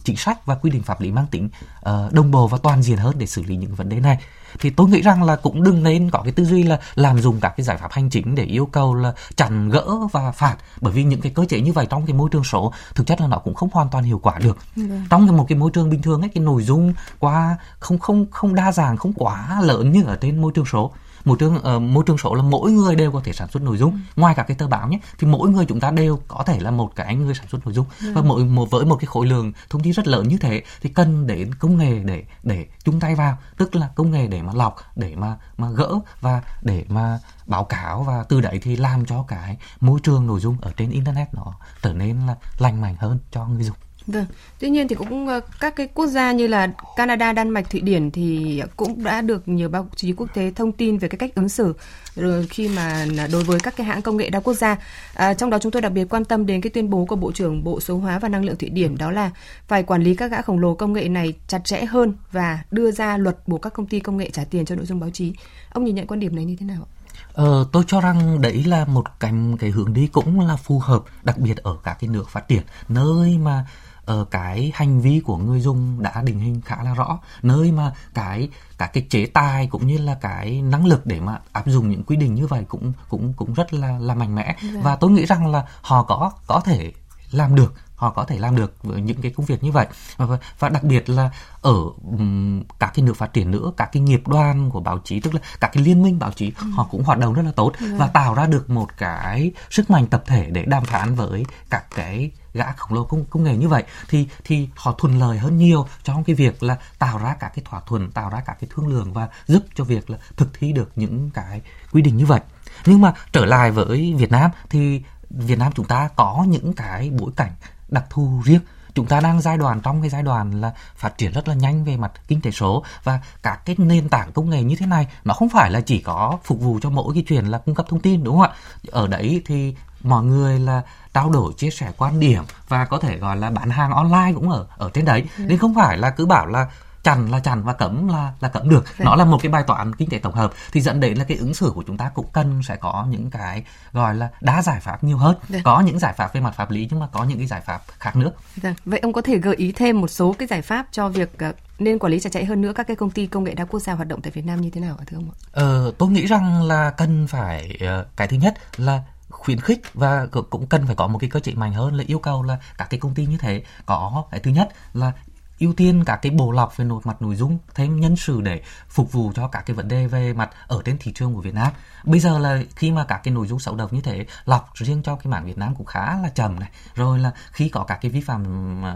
chính 0.05 0.17
sách 0.17 0.47
và 0.47 0.55
quy 0.55 0.71
định 0.71 0.83
pháp 0.83 1.01
lý 1.01 1.11
mang 1.11 1.27
tính 1.27 1.49
uh, 1.79 2.13
đồng 2.13 2.31
bộ 2.31 2.49
và 2.49 2.59
toàn 2.63 2.83
diện 2.83 2.99
hơn 2.99 3.15
để 3.19 3.27
xử 3.27 3.43
lý 3.43 3.57
những 3.57 3.75
vấn 3.75 3.89
đề 3.89 4.01
này. 4.01 4.19
Thì 4.61 4.71
tôi 4.71 4.89
nghĩ 4.89 5.03
rằng 5.03 5.23
là 5.23 5.37
cũng 5.37 5.63
đừng 5.63 5.83
nên 5.83 6.11
có 6.11 6.23
cái 6.23 6.33
tư 6.33 6.45
duy 6.45 6.63
là 6.63 6.79
làm 6.95 7.21
dùng 7.21 7.41
các 7.41 7.55
cái 7.57 7.65
giải 7.65 7.77
pháp 7.77 7.93
hành 7.93 8.11
chính 8.11 8.35
để 8.35 8.45
yêu 8.45 8.67
cầu 8.67 8.95
là 8.95 9.13
chặn 9.37 9.69
gỡ 9.69 9.87
và 10.13 10.33
phạt 10.33 10.57
bởi 10.81 10.93
vì 10.93 11.05
những 11.05 11.21
cái 11.21 11.33
cơ 11.35 11.45
chế 11.49 11.61
như 11.61 11.73
vậy 11.73 11.87
trong 11.91 12.07
cái 12.07 12.15
môi 12.15 12.29
trường 12.33 12.45
số 12.45 12.73
thực 12.95 13.07
chất 13.07 13.21
là 13.21 13.27
nó 13.27 13.39
cũng 13.39 13.55
không 13.55 13.69
hoàn 13.73 13.89
toàn 13.89 14.05
hiệu 14.05 14.19
quả 14.23 14.39
được. 14.39 14.59
Ừ. 14.77 14.83
trong 15.11 15.37
một 15.37 15.47
cái 15.49 15.59
môi 15.59 15.71
trường 15.71 15.91
bình 15.91 16.03
thường 16.03 16.21
ấy 16.21 16.31
cái 16.35 16.45
nội 16.45 16.63
dung 16.63 16.95
qua 17.19 17.57
không 17.79 17.99
không 17.99 18.27
không 18.31 18.55
đa 18.55 18.73
dạng 18.73 18.97
không 18.97 19.13
quá 19.13 19.61
lớn 19.63 19.93
như 19.93 20.05
ở 20.05 20.17
trên 20.17 20.43
môi 20.43 20.53
trường 20.55 20.65
số 20.65 20.93
môi 21.29 21.37
trường 21.41 21.55
uh, 21.77 21.83
môi 21.83 22.05
trường 22.07 22.19
số 22.19 22.35
là 22.35 22.43
mỗi 22.43 22.73
người 22.73 22.97
đều 22.97 23.13
có 23.13 23.21
thể 23.25 23.33
sản 23.33 23.49
xuất 23.49 23.63
nội 23.63 23.77
dung 23.77 23.93
ừ. 23.93 23.99
ngoài 24.17 24.35
cả 24.35 24.43
cái 24.43 24.57
tờ 24.57 24.69
báo 24.69 24.89
nhé 24.89 24.99
thì 25.19 25.27
mỗi 25.27 25.51
người 25.51 25.65
chúng 25.69 25.81
ta 25.81 25.91
đều 25.91 26.21
có 26.29 26.43
thể 26.47 26.61
là 26.61 26.71
một 26.71 26.93
cái 26.97 27.17
người 27.17 27.35
sản 27.35 27.47
xuất 27.49 27.67
nội 27.67 27.75
dung 27.75 27.87
ừ. 28.01 28.13
và 28.15 28.23
mỗi 28.23 28.45
một 28.45 28.71
với 28.71 28.85
một 28.85 28.97
cái 28.97 29.07
khối 29.07 29.27
lượng 29.27 29.53
thông 29.71 29.83
tin 29.83 29.93
rất 29.93 30.09
lớn 30.09 30.29
như 30.29 30.37
thế 30.39 30.63
thì 30.81 30.89
cần 30.89 31.27
đến 31.27 31.55
công 31.55 31.79
nghệ 31.79 31.99
để 32.05 32.25
để 32.43 32.67
chung 32.85 33.01
tay 33.01 33.15
vào 33.15 33.39
tức 33.57 33.77
là 33.77 33.89
công 33.95 34.11
nghệ 34.11 34.27
để 34.27 34.43
mà 34.43 34.53
lọc 34.55 34.77
để 34.97 35.17
mà 35.17 35.37
mà 35.59 35.71
gỡ 35.71 35.95
và 36.21 36.43
để 36.63 36.85
mà 36.89 37.19
báo 37.47 37.65
cáo 37.65 38.03
và 38.03 38.25
từ 38.29 38.41
đấy 38.41 38.59
thì 38.63 38.77
làm 38.77 39.07
cho 39.07 39.25
cái 39.29 39.57
môi 39.81 40.01
trường 40.03 40.27
nội 40.27 40.41
dung 40.41 40.57
ở 40.61 40.73
trên 40.77 40.91
internet 40.91 41.35
nó 41.35 41.55
trở 41.83 41.93
nên 41.93 42.27
là 42.27 42.37
lành 42.59 42.81
mạnh 42.81 42.97
hơn 42.99 43.19
cho 43.31 43.47
người 43.47 43.65
dùng 43.65 43.77
Vâng. 44.07 44.27
Tuy 44.59 44.71
nhiên 44.71 44.89
thì 44.89 44.95
cũng 44.95 45.29
ờ, 45.29 45.41
các 45.61 45.77
cái 45.77 45.89
quốc 45.95 46.07
gia 46.07 46.33
như 46.33 46.47
là 46.47 46.69
Canada, 46.97 47.33
Đan 47.33 47.51
Mạch, 47.51 47.71
Thụy 47.71 47.81
Điển 47.81 48.11
thì 48.11 48.63
cũng 48.77 49.05
đã 49.05 49.21
được 49.21 49.49
nhiều 49.49 49.69
báo 49.69 49.89
chí 49.97 50.13
quốc 50.13 50.29
tế 50.35 50.53
thông 50.57 50.73
tin 50.73 50.99
về 50.99 51.09
cái 51.09 51.19
cách 51.19 51.35
ứng 51.35 51.49
xử 51.49 51.75
rồi 52.17 52.47
khi 52.47 52.69
mà 52.69 53.07
đối 53.33 53.45
với 53.45 53.61
các 53.61 53.77
cái 53.77 53.87
hãng 53.87 54.03
công 54.03 54.17
nghệ 54.17 54.31
đa 54.31 54.41
quốc 54.41 54.55
gia. 54.55 54.77
À, 55.15 55.35
trong 55.35 55.51
đó 55.51 55.59
chúng 55.59 55.73
tôi 55.73 55.83
đặc 55.83 55.93
biệt 55.93 56.05
quan 56.05 56.25
tâm 56.25 56.47
đến 56.47 56.61
cái 56.61 56.71
tuyên 56.71 56.91
bố 56.91 57.05
của 57.05 57.17
Bộ 57.17 57.33
trưởng 57.33 57.65
Bộ 57.65 57.81
Số 57.81 57.99
hóa 57.99 58.19
và 58.19 58.29
Năng 58.29 58.45
lượng 58.45 58.57
Thụy 58.57 58.69
Điển 58.69 58.99
đó 58.99 59.11
là 59.11 59.31
phải 59.69 59.83
quản 59.83 60.03
lý 60.03 60.15
các 60.15 60.31
gã 60.31 60.43
khổng 60.43 60.59
lồ 60.59 60.75
công 60.75 60.93
nghệ 60.93 61.09
này 61.09 61.35
chặt 61.47 61.65
chẽ 61.65 61.85
hơn 61.85 62.15
và 62.33 62.59
đưa 62.71 62.91
ra 62.91 63.17
luật 63.17 63.37
buộc 63.47 63.63
các 63.63 63.73
công 63.73 63.87
ty 63.87 64.01
công 64.01 64.17
nghệ 64.17 64.31
trả 64.31 64.45
tiền 64.45 64.65
cho 64.65 64.75
nội 64.75 64.87
dung 64.87 65.01
báo 65.01 65.11
chí. 65.11 65.33
Ông 65.71 65.85
nhìn 65.85 65.95
nhận 65.95 66.07
quan 66.07 66.21
điểm 66.21 66.37
này 66.37 66.45
như 66.45 66.57
thế 66.61 66.67
nào 66.67 66.87
ạ? 66.93 66.99
Ờ, 67.33 67.67
tôi 67.73 67.85
cho 67.87 68.01
rằng 68.01 68.41
đấy 68.41 68.65
là 68.67 68.85
một 68.85 69.21
cái 69.21 69.33
cái 69.59 69.71
hướng 69.71 69.93
đi 69.93 70.07
cũng 70.07 70.41
là 70.41 70.57
phù 70.57 70.79
hợp 70.79 71.03
đặc 71.23 71.39
biệt 71.39 71.57
ở 71.57 71.77
các 71.85 71.97
cái 72.01 72.09
nước 72.09 72.29
phát 72.29 72.49
triển 72.49 72.63
nơi 72.89 73.39
mà 73.39 73.67
ở 74.09 74.25
cái 74.31 74.73
hành 74.75 75.01
vi 75.01 75.21
của 75.21 75.37
người 75.37 75.61
dùng 75.61 76.03
đã 76.03 76.23
định 76.23 76.41
hình 76.41 76.61
khá 76.65 76.83
là 76.83 76.95
rõ. 76.95 77.19
Nơi 77.43 77.73
mà 77.73 77.93
cái 78.15 78.49
cả 78.79 78.87
cái 78.87 79.07
chế 79.11 79.27
tài 79.27 79.67
cũng 79.67 79.87
như 79.87 79.99
là 79.99 80.15
cái 80.21 80.63
năng 80.63 80.87
lực 80.87 81.07
để 81.07 81.21
mà 81.21 81.39
áp 81.53 81.67
dụng 81.67 81.91
những 81.91 82.05
quy 82.05 82.17
định 82.17 82.35
như 82.35 82.47
vậy 82.47 82.65
cũng 82.69 82.93
cũng 83.09 83.33
cũng 83.37 83.55
rất 83.55 83.73
là 83.73 83.99
là 83.99 84.15
mạnh 84.15 84.35
mẽ. 84.35 84.57
Dạ. 84.63 84.81
và 84.83 84.97
tôi 84.97 85.11
nghĩ 85.11 85.27
rằng 85.27 85.47
là 85.47 85.65
họ 85.83 86.03
có 86.03 86.31
có 86.47 86.61
thể 86.61 86.93
làm 87.31 87.55
được 87.55 87.75
họ 87.99 88.11
có 88.11 88.25
thể 88.25 88.39
làm 88.39 88.57
được 88.57 88.83
với 88.83 89.01
những 89.01 89.23
cái 89.23 89.33
công 89.37 89.47
việc 89.47 89.63
như 89.65 89.73
vậy. 89.73 89.87
Và, 90.17 90.39
và 90.59 90.69
đặc 90.69 90.85
biệt 90.85 91.09
là 91.09 91.31
ở 91.63 91.75
um, 92.11 92.63
các 92.79 92.93
cái 92.95 93.05
nước 93.05 93.17
phát 93.17 93.33
triển 93.33 93.51
nữa 93.51 93.73
các 93.77 93.89
cái 93.93 94.03
nghiệp 94.03 94.29
đoàn 94.29 94.71
của 94.71 94.81
báo 94.81 94.99
chí 95.05 95.21
tức 95.21 95.35
là 95.35 95.41
các 95.61 95.71
cái 95.73 95.83
liên 95.83 96.03
minh 96.03 96.19
báo 96.19 96.33
chí 96.33 96.53
ừ. 96.61 96.67
họ 96.75 96.89
cũng 96.91 97.05
hoạt 97.05 97.19
động 97.19 97.35
rất 97.35 97.43
là 97.43 97.53
tốt 97.53 97.73
và 97.97 98.07
tạo 98.07 98.35
ra 98.35 98.47
được 98.47 98.71
một 98.71 98.97
cái 98.97 99.53
sức 99.71 99.91
mạnh 99.91 100.07
tập 100.07 100.23
thể 100.27 100.51
để 100.51 100.65
đàm 100.65 100.85
phán 100.85 101.15
với 101.15 101.45
các 101.71 101.85
cái 101.95 102.31
gã 102.55 102.73
khổng 102.73 102.93
lồ 102.93 103.05
công, 103.05 103.25
công 103.25 103.45
nghệ 103.45 103.57
như 103.57 103.69
vậy. 103.69 103.85
Thì 104.09 104.29
thì 104.45 104.69
họ 104.77 104.95
thuận 104.99 105.19
lợi 105.19 105.39
hơn 105.39 105.59
nhiều 105.59 105.87
trong 106.05 106.25
cái 106.25 106.37
việc 106.37 106.63
là 106.63 106.77
tạo 106.99 107.19
ra 107.19 107.37
các 107.41 107.53
cái 107.55 107.65
thỏa 107.71 107.81
thuận 107.81 108.11
tạo 108.11 108.31
ra 108.31 108.41
các 108.41 108.57
cái 108.61 108.71
thương 108.75 108.87
lượng 108.87 109.13
và 109.13 109.29
giúp 109.47 109.63
cho 109.75 109.85
việc 109.85 110.11
là 110.11 110.19
thực 110.37 110.49
thi 110.59 110.73
được 110.73 110.91
những 110.97 111.31
cái 111.31 111.61
quy 111.93 112.03
định 112.03 112.17
như 112.17 112.27
vậy. 112.27 112.41
Nhưng 112.87 113.01
mà 113.01 113.13
trở 113.33 113.45
lại 113.45 113.71
với 113.71 114.15
Việt 114.19 114.31
Nam 114.31 114.51
thì 114.71 115.03
Việt 115.31 115.59
Nam 115.59 115.73
chúng 115.75 115.87
ta 115.87 116.09
có 116.17 116.45
những 116.49 116.73
cái 116.73 117.11
bối 117.11 117.31
cảnh 117.37 117.53
đặc 117.89 118.05
thù 118.11 118.43
riêng. 118.45 118.61
Chúng 118.95 119.07
ta 119.07 119.21
đang 119.21 119.41
giai 119.41 119.57
đoạn 119.57 119.81
trong 119.81 120.01
cái 120.01 120.11
giai 120.11 120.23
đoạn 120.23 120.61
là 120.61 120.73
phát 120.97 121.19
triển 121.19 121.33
rất 121.33 121.49
là 121.49 121.55
nhanh 121.55 121.85
về 121.85 121.97
mặt 121.97 122.13
kinh 122.29 122.41
tế 122.41 122.51
số 122.51 122.85
và 123.05 123.21
các 123.43 123.61
cái 123.65 123.77
nền 123.79 124.09
tảng 124.09 124.33
công 124.33 124.51
nghệ 124.51 124.63
như 124.63 124.77
thế 124.77 124.87
này 124.87 125.07
nó 125.25 125.35
không 125.35 125.49
phải 125.49 125.71
là 125.71 125.81
chỉ 125.81 125.99
có 125.99 126.39
phục 126.45 126.61
vụ 126.61 126.79
cho 126.83 126.91
mỗi 126.91 127.15
cái 127.15 127.25
chuyện 127.29 127.45
là 127.45 127.59
cung 127.59 127.75
cấp 127.75 127.87
thông 127.89 128.01
tin 128.01 128.25
đúng 128.25 128.39
không 128.39 128.51
ạ? 128.51 128.57
Ở 128.91 129.07
đấy 129.07 129.43
thì 129.47 129.75
mọi 130.03 130.25
người 130.25 130.59
là 130.59 130.83
trao 131.15 131.31
đổi 131.31 131.53
chia 131.57 131.71
sẻ 131.71 131.93
quan 131.97 132.21
điểm 132.21 132.43
và 132.69 132.85
có 132.85 132.99
thể 132.99 133.19
gọi 133.19 133.37
là 133.37 133.51
bán 133.51 133.71
hàng 133.71 133.91
online 133.91 134.33
cũng 134.35 134.51
ở 134.51 134.67
ở 134.77 134.91
trên 134.95 135.05
đấy. 135.05 135.25
Ừ. 135.39 135.45
nên 135.49 135.59
không 135.59 135.75
phải 135.75 135.99
là 135.99 136.11
cứ 136.11 136.27
bảo 136.27 136.47
là 136.47 136.67
chặn 137.03 137.31
là 137.31 137.41
chặn 137.41 137.63
và 137.63 137.73
cấm 137.73 138.09
là 138.09 138.33
là 138.41 138.49
cấm 138.49 138.69
được 138.69 138.85
Đấy. 138.99 139.05
nó 139.05 139.17
là 139.17 139.25
một 139.25 139.39
cái 139.43 139.53
bài 139.53 139.63
toán 139.67 139.95
kinh 139.95 140.09
tế 140.09 140.19
tổng 140.19 140.35
hợp 140.35 140.53
thì 140.73 140.81
dẫn 140.81 141.01
đến 141.01 141.19
là 141.19 141.25
cái 141.25 141.37
ứng 141.37 141.55
xử 141.55 141.73
của 141.75 141.83
chúng 141.87 141.97
ta 141.97 142.11
cũng 142.15 142.27
cần 142.33 142.63
sẽ 142.63 142.77
có 142.77 143.07
những 143.11 143.31
cái 143.31 143.65
gọi 143.93 144.15
là 144.15 144.29
đa 144.41 144.63
giải 144.63 144.81
pháp 144.81 145.05
nhiều 145.05 145.17
hơn 145.17 145.37
Đấy. 145.49 145.63
có 145.65 145.81
những 145.81 145.99
giải 145.99 146.13
pháp 146.13 146.33
về 146.33 146.41
mặt 146.41 146.55
pháp 146.57 146.71
lý 146.71 146.89
nhưng 146.91 147.01
mà 147.01 147.07
có 147.07 147.25
những 147.25 147.39
cái 147.39 147.47
giải 147.47 147.61
pháp 147.61 147.83
khác 147.99 148.17
nữa 148.17 148.33
Đấy. 148.63 148.75
vậy 148.85 149.01
ông 149.01 149.13
có 149.13 149.23
thể 149.23 149.39
gợi 149.39 149.57
ý 149.57 149.73
thêm 149.73 150.01
một 150.01 150.09
số 150.09 150.33
cái 150.39 150.49
giải 150.49 150.63
pháp 150.63 150.87
cho 150.93 151.09
việc 151.09 151.33
uh, 151.49 151.57
nên 151.79 151.99
quản 151.99 152.13
lý 152.13 152.21
chặt 152.21 152.33
chẽ 152.33 152.45
hơn 152.45 152.61
nữa 152.61 152.73
các 152.75 152.87
cái 152.87 152.97
công 152.97 153.11
ty 153.11 153.27
công 153.27 153.45
nghệ 153.45 153.55
đa 153.55 153.65
quốc 153.65 153.81
gia 153.81 153.93
hoạt 153.93 154.09
động 154.09 154.21
tại 154.21 154.31
Việt 154.31 154.47
Nam 154.47 154.61
như 154.61 154.71
thế 154.71 154.81
nào 154.81 154.97
thưa 155.07 155.17
ông 155.17 155.31
ạ? 155.31 155.37
Ờ, 155.53 155.93
tôi 155.99 156.09
nghĩ 156.09 156.27
rằng 156.27 156.63
là 156.63 156.91
cần 156.91 157.27
phải 157.27 157.79
uh, 158.01 158.17
cái 158.17 158.29
thứ 158.29 158.37
nhất 158.37 158.55
là 158.77 159.03
khuyến 159.31 159.61
khích 159.61 159.83
và 159.95 160.27
cũng 160.51 160.67
cần 160.67 160.87
phải 160.87 160.95
có 160.95 161.07
một 161.07 161.19
cái 161.19 161.31
cơ 161.31 161.41
chế 161.41 161.53
mạnh 161.55 161.73
hơn 161.73 161.95
là 161.95 162.05
yêu 162.07 162.19
cầu 162.19 162.43
là 162.43 162.59
các 162.79 162.91
cái 162.91 163.01
công 163.01 163.15
ty 163.15 163.27
như 163.27 163.37
thế 163.41 163.63
có 163.87 164.25
cái 164.31 164.41
thứ 164.41 164.51
nhất 164.51 164.69
là 164.95 165.13
ưu 165.59 165.73
tiên 165.73 166.05
các 166.05 166.17
cái 166.17 166.33
bộ 166.33 166.53
lọc 166.53 166.77
về 166.77 166.85
nội 166.85 167.01
mặt 167.05 167.23
nội 167.23 167.37
dung 167.37 167.59
thêm 167.75 168.01
nhân 168.01 168.17
sự 168.17 168.41
để 168.41 168.63
phục 168.89 169.13
vụ 169.13 169.33
cho 169.35 169.49
các 169.49 169.67
cái 169.67 169.77
vấn 169.77 169.89
đề 169.89 170.07
về 170.07 170.33
mặt 170.33 170.51
ở 170.67 170.83
trên 170.85 170.99
thị 170.99 171.13
trường 171.15 171.35
của 171.35 171.41
Việt 171.41 171.55
Nam 171.55 171.73
bây 172.05 172.21
giờ 172.21 172.39
là 172.39 172.63
khi 172.77 172.93
mà 172.93 173.05
các 173.05 173.21
cái 173.25 173.35
nội 173.35 173.47
dung 173.47 173.59
xấu 173.59 173.75
độc 173.75 173.93
như 173.93 174.01
thế 174.01 174.27
lọc 174.45 174.71
riêng 174.75 175.03
cho 175.03 175.17
cái 175.17 175.31
mảng 175.31 175.47
Việt 175.47 175.59
Nam 175.59 175.75
cũng 175.75 175.87
khá 175.87 176.21
là 176.23 176.29
chậm 176.35 176.61
này 176.61 176.71
rồi 176.95 177.19
là 177.19 177.31
khi 177.53 177.69
có 177.69 177.85
các 177.85 177.99
cái 178.01 178.11
vi 178.11 178.21
phạm 178.21 178.45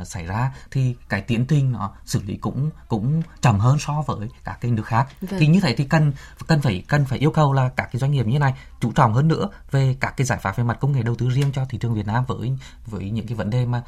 xảy 0.04 0.26
ra 0.26 0.52
thì 0.70 0.96
cái 1.08 1.20
tiến 1.20 1.46
trình 1.46 1.72
nó 1.72 1.92
xử 2.04 2.22
lý 2.26 2.36
cũng 2.36 2.70
cũng 2.88 3.22
chậm 3.40 3.58
hơn 3.58 3.78
so 3.78 4.02
với 4.06 4.28
các 4.44 4.58
cái 4.60 4.70
nước 4.70 4.86
khác. 4.86 5.06
Vâng. 5.20 5.40
thì 5.40 5.46
như 5.46 5.60
thế 5.60 5.74
thì 5.74 5.84
cần 5.84 6.12
cần 6.46 6.60
phải 6.60 6.84
cần 6.88 7.04
phải 7.04 7.18
yêu 7.18 7.30
cầu 7.30 7.52
là 7.52 7.68
các 7.76 7.88
cái 7.92 8.00
doanh 8.00 8.10
nghiệp 8.10 8.26
như 8.26 8.38
này 8.38 8.54
chú 8.80 8.92
trọng 8.92 9.14
hơn 9.14 9.28
nữa 9.28 9.48
về 9.70 9.96
các 10.00 10.16
cái 10.16 10.26
giải 10.26 10.38
pháp 10.38 10.56
về 10.56 10.64
mặt 10.64 10.78
công 10.80 10.92
nghệ 10.92 11.02
đầu 11.02 11.14
tư 11.14 11.30
riêng 11.30 11.52
cho 11.52 11.64
thị 11.64 11.78
trường 11.78 11.94
Việt 11.94 12.06
Nam 12.06 12.24
với 12.24 12.52
với 12.86 13.10
những 13.10 13.26
cái 13.26 13.36
vấn 13.36 13.50
đề 13.50 13.66
mà 13.66 13.82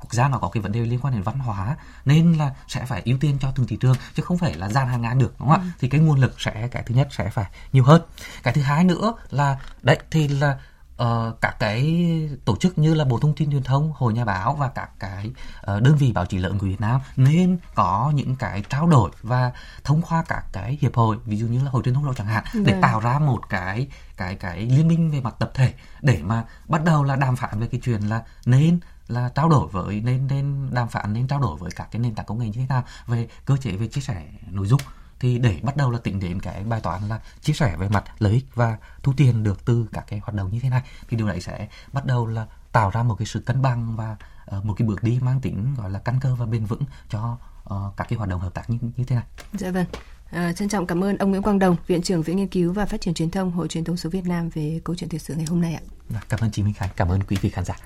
quốc 0.00 0.14
gia 0.14 0.28
nó 0.28 0.38
có 0.38 0.48
cái 0.48 0.62
vấn 0.62 0.72
đề 0.72 0.80
liên 0.80 1.00
quan 1.00 1.14
đến 1.14 1.22
văn 1.22 1.38
hóa 1.38 1.76
nên 2.04 2.32
là 2.32 2.54
sẽ 2.68 2.84
phải 2.86 3.02
ưu 3.04 3.18
tiên 3.18 3.38
cho 3.40 3.50
từng 3.50 3.66
thị 3.66 3.76
trường 3.80 3.96
chứ 4.14 4.22
không 4.22 4.38
phải 4.38 4.54
là 4.54 4.68
gian 4.68 4.88
hàng 4.88 5.02
ngang 5.02 5.18
được 5.18 5.34
đúng 5.38 5.48
không 5.48 5.60
ạ 5.60 5.62
ừ. 5.62 5.68
thì 5.80 5.88
cái 5.88 6.00
nguồn 6.00 6.18
lực 6.18 6.40
sẽ 6.40 6.68
cái 6.68 6.82
thứ 6.86 6.94
nhất 6.94 7.08
sẽ 7.10 7.30
phải 7.30 7.46
nhiều 7.72 7.84
hơn 7.84 8.02
cái 8.42 8.54
thứ 8.54 8.62
hai 8.62 8.84
nữa 8.84 9.14
là 9.30 9.58
đấy 9.82 9.98
thì 10.10 10.28
là 10.28 10.58
uh, 11.02 11.40
các 11.40 11.56
cái 11.58 12.08
tổ 12.44 12.56
chức 12.56 12.78
như 12.78 12.94
là 12.94 13.04
bộ 13.04 13.18
thông 13.18 13.34
tin 13.34 13.50
truyền 13.50 13.62
thông 13.62 13.92
hội 13.96 14.12
nhà 14.12 14.24
báo 14.24 14.54
và 14.54 14.68
các 14.68 14.90
cái 14.98 15.30
uh, 15.60 15.82
đơn 15.82 15.96
vị 15.96 16.12
báo 16.12 16.26
chí 16.26 16.38
lớn 16.38 16.58
của 16.58 16.66
việt 16.66 16.80
nam 16.80 17.00
nên 17.16 17.58
có 17.74 18.12
những 18.14 18.36
cái 18.36 18.62
trao 18.68 18.86
đổi 18.86 19.10
và 19.22 19.52
thông 19.84 20.02
qua 20.02 20.24
các 20.28 20.44
cái 20.52 20.78
hiệp 20.80 20.94
hội 20.94 21.16
ví 21.24 21.36
dụ 21.36 21.46
như 21.46 21.64
là 21.64 21.70
hội 21.70 21.82
truyền 21.84 21.94
thông 21.94 22.04
lộ 22.04 22.14
chẳng 22.14 22.26
hạn 22.26 22.44
để 22.54 22.72
vâng. 22.72 22.80
tạo 22.80 23.00
ra 23.00 23.18
một 23.18 23.48
cái 23.48 23.88
cái 24.16 24.34
cái 24.34 24.60
liên 24.60 24.88
minh 24.88 25.10
về 25.10 25.20
mặt 25.20 25.34
tập 25.38 25.50
thể 25.54 25.74
để 26.02 26.20
mà 26.22 26.44
bắt 26.68 26.84
đầu 26.84 27.04
là 27.04 27.16
đàm 27.16 27.36
phán 27.36 27.60
về 27.60 27.66
cái 27.66 27.80
chuyện 27.84 28.00
là 28.00 28.22
nên 28.46 28.80
là 29.08 29.28
trao 29.34 29.48
đổi 29.48 29.68
với 29.68 30.00
nên 30.00 30.26
nên 30.26 30.74
đàm 30.74 30.88
phán 30.88 31.12
nên 31.12 31.26
trao 31.28 31.40
đổi 31.40 31.56
với 31.56 31.70
các 31.70 31.88
cái 31.90 32.00
nền 32.00 32.14
tảng 32.14 32.26
công 32.26 32.38
nghệ 32.38 32.46
như 32.46 32.52
thế 32.52 32.66
nào 32.68 32.84
về 33.06 33.28
cơ 33.44 33.56
chế 33.56 33.70
về 33.72 33.88
chia 33.88 34.00
sẻ 34.00 34.26
nội 34.50 34.66
dung 34.66 34.80
thì 35.20 35.38
để 35.38 35.60
bắt 35.62 35.76
đầu 35.76 35.90
là 35.90 35.98
tính 35.98 36.20
đến 36.20 36.40
cái 36.40 36.64
bài 36.64 36.80
toán 36.80 37.08
là 37.08 37.20
chia 37.42 37.52
sẻ 37.52 37.76
về 37.76 37.88
mặt 37.88 38.04
lợi 38.18 38.32
ích 38.32 38.44
và 38.54 38.76
thu 39.02 39.12
tiền 39.16 39.42
được 39.42 39.64
từ 39.64 39.86
các 39.92 40.04
cái 40.08 40.18
hoạt 40.18 40.34
động 40.34 40.50
như 40.52 40.60
thế 40.60 40.70
này 40.70 40.82
thì 41.08 41.16
điều 41.16 41.28
đấy 41.28 41.40
sẽ 41.40 41.68
bắt 41.92 42.06
đầu 42.06 42.26
là 42.26 42.46
tạo 42.72 42.90
ra 42.90 43.02
một 43.02 43.14
cái 43.14 43.26
sự 43.26 43.40
cân 43.40 43.62
bằng 43.62 43.96
và 43.96 44.16
uh, 44.56 44.64
một 44.64 44.74
cái 44.76 44.88
bước 44.88 45.02
đi 45.02 45.18
mang 45.22 45.40
tính 45.40 45.74
gọi 45.78 45.90
là 45.90 45.98
căn 45.98 46.20
cơ 46.20 46.34
và 46.34 46.46
bền 46.46 46.64
vững 46.64 46.82
cho 47.08 47.38
uh, 47.74 47.96
các 47.96 48.08
cái 48.08 48.16
hoạt 48.16 48.28
động 48.28 48.40
hợp 48.40 48.54
tác 48.54 48.70
như 48.70 48.78
như 48.96 49.04
thế 49.04 49.16
này. 49.16 49.24
Dạ 49.52 49.70
vâng. 49.70 49.86
À, 50.30 50.52
trân 50.52 50.68
trọng 50.68 50.86
cảm 50.86 51.04
ơn 51.04 51.16
ông 51.16 51.30
Nguyễn 51.30 51.42
Quang 51.42 51.58
Đồng, 51.58 51.76
Viện 51.86 52.02
trưởng 52.02 52.22
Viện 52.22 52.36
Nghiên 52.36 52.48
cứu 52.48 52.72
và 52.72 52.86
Phát 52.86 53.00
triển 53.00 53.14
Truyền 53.14 53.30
thông 53.30 53.50
Hội 53.50 53.68
Truyền 53.68 53.84
thông 53.84 53.96
số 53.96 54.10
Việt 54.10 54.26
Nam 54.26 54.48
về 54.48 54.80
câu 54.84 54.96
chuyện 54.96 55.10
thời 55.10 55.18
sự 55.18 55.34
ngày 55.34 55.46
hôm 55.48 55.60
nay 55.60 55.74
ạ. 55.74 56.20
Cảm 56.28 56.40
ơn 56.40 56.50
chị 56.50 56.62
Minh 56.62 56.74
Khánh, 56.74 56.90
cảm 56.96 57.08
ơn 57.08 57.22
quý 57.22 57.36
vị 57.40 57.50
khán 57.50 57.64
giả. 57.64 57.76